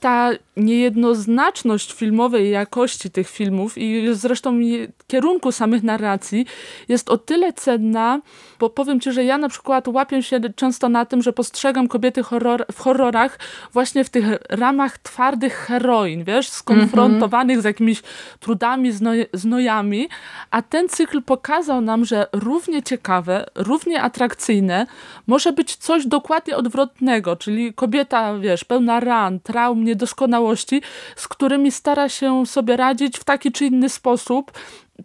[0.00, 4.58] ta niejednoznaczność filmowej jakości tych filmów i zresztą
[5.06, 6.46] kierunku samych narracji
[6.88, 8.20] jest o tyle cenna,
[8.58, 12.22] bo powiem ci, że ja na przykład łapię się często na tym, że postrzegam kobiety
[12.22, 13.38] horror, w horrorach
[13.72, 17.62] właśnie w tych ramach twardych heroin, wiesz, skonfrontowanych mm -hmm.
[17.62, 18.02] z jakimiś
[18.40, 20.08] trudami, znoj znojami,
[20.50, 24.86] a ten cykl pokazał nam, że równie ciekawe, równie atrakcyjne
[25.26, 30.82] może być coś dokładnie odwrotnego, czyli kobieta, wiesz, pełna ran, traum, niedoskonałości,
[31.16, 34.52] z którymi stara się sobie radzić w taki czy inny sposób,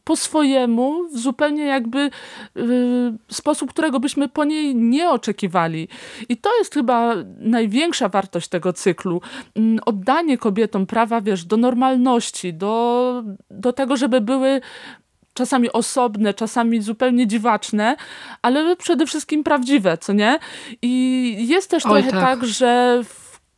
[0.03, 2.09] po swojemu, w zupełnie jakby
[2.55, 2.63] yy,
[3.31, 5.87] sposób, którego byśmy po niej nie oczekiwali.
[6.29, 9.21] I to jest chyba największa wartość tego cyklu.
[9.55, 14.61] Yy, oddanie kobietom prawa, wiesz, do normalności, do, do tego, żeby były
[15.33, 17.95] czasami osobne, czasami zupełnie dziwaczne,
[18.41, 20.39] ale przede wszystkim prawdziwe, co nie?
[20.81, 22.21] I jest też Oj, trochę tak.
[22.21, 23.01] tak, że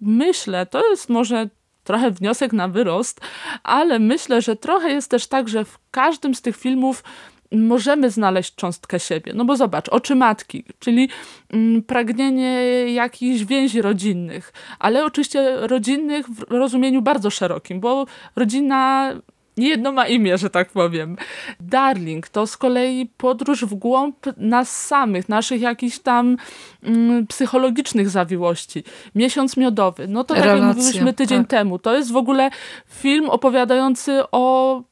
[0.06, 1.50] myślę, to jest może
[1.84, 3.22] trochę wniosek na wyrost,
[3.64, 7.04] ale myślę, że trochę jest też tak, że w każdym z tych filmów
[7.52, 9.32] możemy znaleźć cząstkę siebie.
[9.36, 11.10] No bo zobacz, oczy matki, czyli
[11.50, 19.12] mm, pragnienie jakichś więzi rodzinnych, ale oczywiście rodzinnych w rozumieniu bardzo szerokim, bo rodzina
[19.58, 21.18] nie jedno ma imię, że tak powiem.
[21.60, 26.38] Darling to z kolei podróż w głąb nas samych, naszych jakichś tam
[26.84, 28.84] mm, psychologicznych zawiłości.
[29.16, 31.50] Miesiąc miodowy, no to tak jak mówiliśmy tydzień tak.
[31.50, 32.50] temu, to jest w ogóle
[32.90, 34.84] film opowiadający o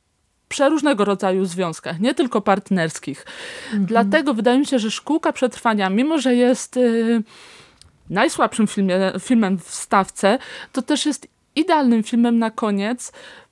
[0.48, 3.26] przeróżnego rodzaju związkach, nie tylko partnerskich.
[3.66, 3.86] Mhm.
[3.86, 7.24] Dlatego wydaje mi się, że Szkółka Przetrwania, mimo że jest y,
[8.10, 10.38] najsłabszym filmie, filmem w stawce,
[10.72, 13.12] to też jest idealnym filmem na koniec,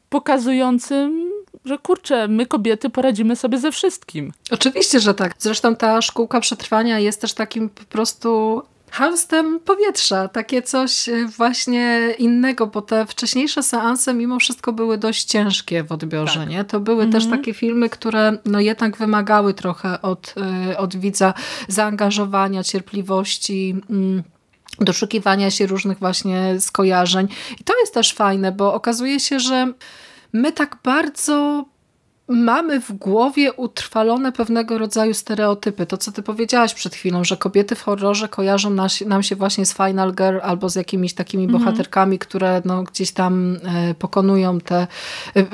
[0.09, 1.31] pokazującym,
[1.65, 4.31] że kurczę, my kobiety poradzimy sobie ze wszystkim.
[4.51, 5.33] Oczywiście, że tak.
[5.39, 12.13] Zresztą ta szkółka przetrwania jest też takim po prostu haustem powietrza, takie coś e, właśnie
[12.19, 16.39] innego, bo te wcześniejsze seanse mimo wszystko były dość ciężkie w odbiorze.
[16.39, 16.49] Tak.
[16.49, 16.63] Nie?
[16.63, 17.11] To były mhm.
[17.11, 20.35] też takie filmy, które no jednak wymagały trochę od,
[20.71, 21.33] e, od widza
[21.67, 24.23] zaangażowania, cierpliwości, mm,
[24.81, 27.27] doszukiwania się różnych właśnie skojarzeń.
[27.59, 29.73] I to jest też fajne, bo okazuje się, że
[30.33, 31.65] my tak bardzo
[32.29, 35.85] mamy w głowie utrwalone pewnego rodzaju stereotypy.
[35.85, 39.65] To, co ty powiedziałaś przed chwilą, że kobiety w horrorze kojarzą nas, nam się właśnie
[39.65, 41.63] z Final Girl albo z jakimiś takimi mhm.
[41.63, 44.87] bohaterkami, które no, gdzieś tam e, pokonują te,
[45.35, 45.45] e,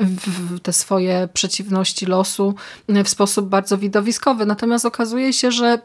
[0.62, 2.54] te swoje przeciwności losu
[2.88, 4.46] w sposób bardzo widowiskowy.
[4.46, 5.78] Natomiast okazuje się, że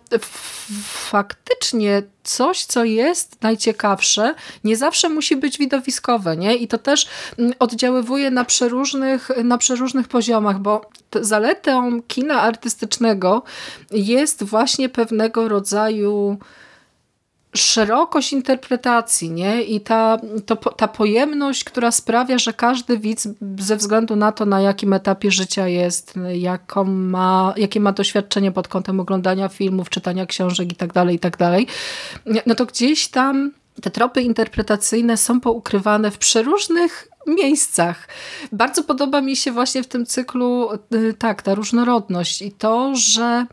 [0.84, 6.56] faktycznie coś, co jest najciekawsze, nie zawsze musi być widowiskowe, nie?
[6.56, 7.08] I to też
[7.40, 10.82] mm, oddziaływuje na przeróżnych, na przeróżnych poziomach, bo
[11.22, 13.44] zaletą kina artystycznego
[13.92, 16.38] jest właśnie pewnego rodzaju
[17.56, 19.64] szerokość interpretacji nie?
[19.64, 23.28] i ta, to, ta pojemność, która sprawia, że każdy widz
[23.60, 28.68] ze względu na to, na jakim etapie życia jest, jaką ma, jakie ma doświadczenie pod
[28.68, 34.22] kątem oglądania filmów, czytania książek itd., tak itd., tak no to gdzieś tam te tropy
[34.22, 38.08] interpretacyjne są poukrywane w przeróżnych miejscach.
[38.52, 43.46] Bardzo podoba mi się właśnie w tym cyklu y, tak, ta różnorodność i to, że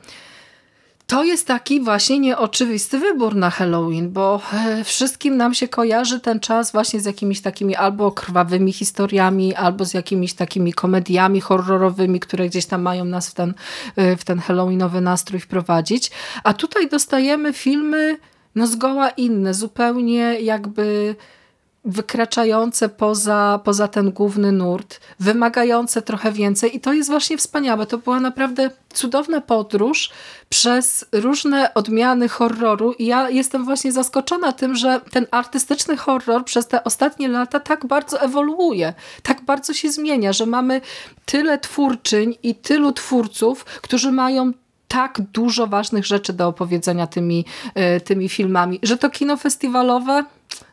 [1.09, 6.41] to jest taki właśnie nieoczywisty wybór na Halloween, bo e, wszystkim nam się kojarzy ten
[6.41, 12.49] czas właśnie z jakimiś takimi albo krwawymi historiami, albo z jakimiś takimi komediami horrorowymi, które
[12.49, 13.55] gdzieś tam mają nas w ten,
[13.97, 16.11] e, w ten halloweenowy nastrój wprowadzić.
[16.45, 18.19] A tutaj dostajemy filmy
[18.55, 21.17] no zgoła inne, zupełnie jakby
[21.85, 27.87] wykraczające poza, poza ten główny nurt, wymagające trochę więcej i to jest właśnie wspaniałe.
[27.87, 30.11] To była naprawdę cudowna podróż
[30.49, 36.67] przez różne odmiany horroru i ja jestem właśnie zaskoczona tym, że ten artystyczny horror przez
[36.67, 40.81] te ostatnie lata tak bardzo ewoluuje, tak bardzo się zmienia, że mamy
[41.25, 44.53] tyle twórczyń i tylu twórców, którzy mają
[44.89, 50.25] tak dużo ważnych rzeczy do opowiedzenia tymi, e, tymi filmami, że to kino festiwalowe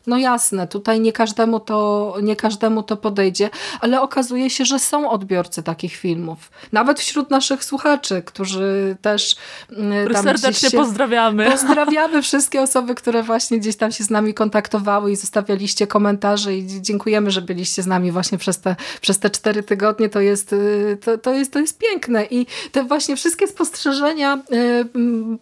[0.08, 3.50] no jasne, tutaj nie każdemu, to, nie każdemu to podejdzie,
[3.82, 6.52] ale okazuje się, że są odbiorcy takich filmów.
[6.72, 9.36] Nawet wśród naszych słuchaczy, którzy też
[9.72, 11.52] mm, tam serdecznie się, pozdrawiamy.
[11.52, 16.82] Pozdrawiamy wszystkie osoby, które właśnie gdzieś tam się z nami kontaktowały i zostawialiście komentarze i
[16.82, 20.10] dziękujemy, że byliście z nami właśnie przez te, przez te cztery tygodnie.
[20.10, 24.86] To jest, y, to, to, jest, to jest piękne i te właśnie wszystkie spostrzeżenia y,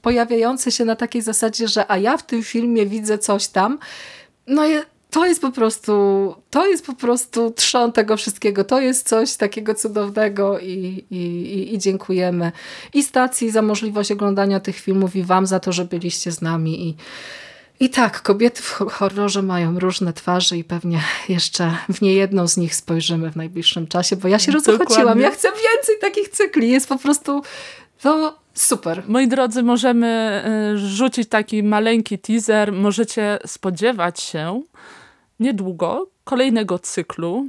[0.02, 3.80] pojawiające się na takiej zasadzie, że a ja w tym filmie widzę coś tam,
[4.48, 4.64] no
[5.14, 5.94] to jest po prostu,
[6.50, 8.64] to jest po prostu trzon tego wszystkiego.
[8.64, 12.52] To jest coś takiego cudownego i, i, i dziękujemy
[12.94, 16.90] i stacji za możliwość oglądania tych filmów i wam za to, że byliście z nami
[16.90, 16.96] i
[17.80, 22.76] i tak, kobiety w horrorze mają różne twarze i pewnie jeszcze w niejedną z nich
[22.76, 25.20] spojrzymy w najbliższym czasie, bo ja się rozochociłam.
[25.20, 26.70] Ja chcę więcej takich cykli.
[26.70, 27.42] Jest po prostu
[28.02, 29.04] to Super.
[29.08, 30.44] Moi drodzy, możemy
[30.76, 32.74] y, rzucić taki maleńki teaser.
[32.74, 34.62] Możecie spodziewać się
[35.40, 37.48] niedługo kolejnego cyklu.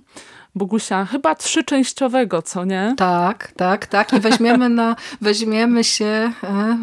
[0.57, 2.95] Bogusia, chyba trzyczęściowego, co nie?
[2.97, 4.13] Tak, tak, tak.
[4.13, 6.33] I weźmiemy, na, weźmiemy się e,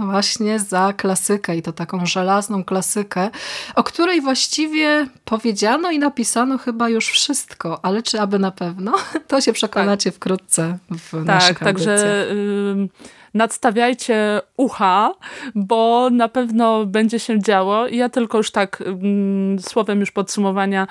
[0.06, 3.30] właśnie za klasykę i to taką żelazną klasykę,
[3.76, 8.94] o której właściwie powiedziano i napisano chyba już wszystko, ale czy aby na pewno?
[9.28, 10.18] To się przekonacie tak.
[10.18, 12.28] wkrótce w tak, naszych Tak, także
[13.34, 15.14] nadstawiajcie ucha,
[15.56, 17.88] bo na pewno będzie się działo.
[17.88, 20.88] Ja tylko już tak mm, słowem już podsumowania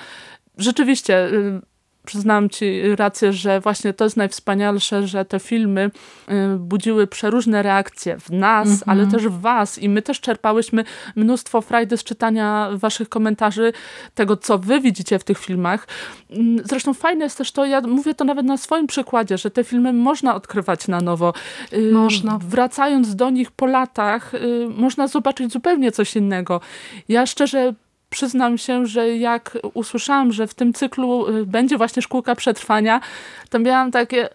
[0.57, 1.61] rzeczywiście y,
[2.05, 5.91] przyznam ci rację, że właśnie to jest najwspanialsze, że te filmy
[6.29, 8.83] y, budziły przeróżne reakcje w nas, mm -hmm.
[8.85, 10.83] ale też w was i my też czerpałyśmy
[11.15, 13.73] mnóstwo frajdy z czytania waszych komentarzy,
[14.15, 15.87] tego co wy widzicie w tych filmach.
[16.29, 19.63] Mm, zresztą fajne jest też to, ja mówię to nawet na swoim przykładzie, że te
[19.63, 21.33] filmy można odkrywać na nowo.
[21.73, 22.39] Y, można.
[22.47, 26.61] Wracając do nich po latach, y, można zobaczyć zupełnie coś innego.
[27.09, 27.73] Ja szczerze
[28.11, 33.01] przyznam się, że jak usłyszałam, że w tym cyklu y, będzie właśnie szkółka przetrwania,
[33.49, 34.29] to miałam takie,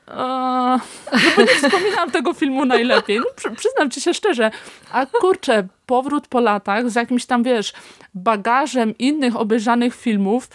[1.37, 3.19] no nie wspominałam tego filmu najlepiej.
[3.19, 4.51] No, przy, przyznam ci się szczerze,
[4.93, 7.73] a kurczę, powrót po latach z jakimś tam, wiesz,
[8.15, 10.49] bagażem innych obejrzanych filmów,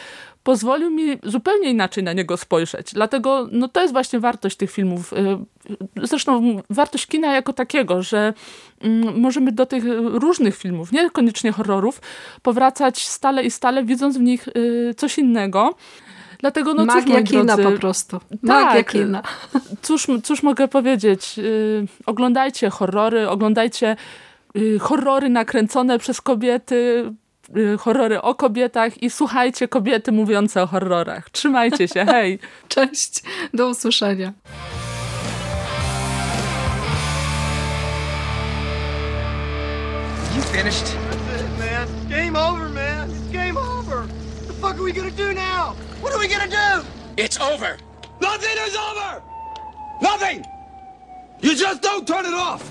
[0.43, 2.93] pozwolił mi zupełnie inaczej na niego spojrzeć.
[2.93, 5.13] Dlatego no, to jest właśnie wartość tych filmów.
[5.13, 5.37] Y,
[6.03, 8.33] zresztą wartość kina jako takiego, że
[8.81, 12.01] mm, możemy do tych różnych filmów, niekoniecznie horrorów,
[12.41, 15.75] powracać stale i stale, widząc w nich y, coś innego.
[16.39, 18.19] Dlatego, no Magia cóż, kina drodzy, po prostu.
[18.41, 19.21] Magia tak, kina.
[19.81, 21.37] Cóż, cóż mogę powiedzieć?
[21.37, 23.95] Yy, oglądajcie horrory, oglądajcie
[24.55, 27.13] yy, horrory nakręcone przez kobiety, Y,
[27.79, 31.29] horrory o kobietach i słuchajcie kobiety mówiące o horrorach.
[31.29, 32.39] Trzymajcie się, hej!
[32.67, 33.23] Cześć,
[33.53, 34.33] do usłyszenia.
[40.35, 40.85] You finished?
[40.85, 41.87] That's it, man.
[42.09, 43.09] Game over, man.
[43.09, 44.07] It's game over.
[44.47, 45.75] The fuck are we gonna do now?
[46.01, 46.85] What are we gonna do?
[47.17, 47.77] It's over.
[48.21, 49.21] Nothing is over!
[50.01, 50.45] Nothing!
[51.41, 52.61] You just don't turn it off!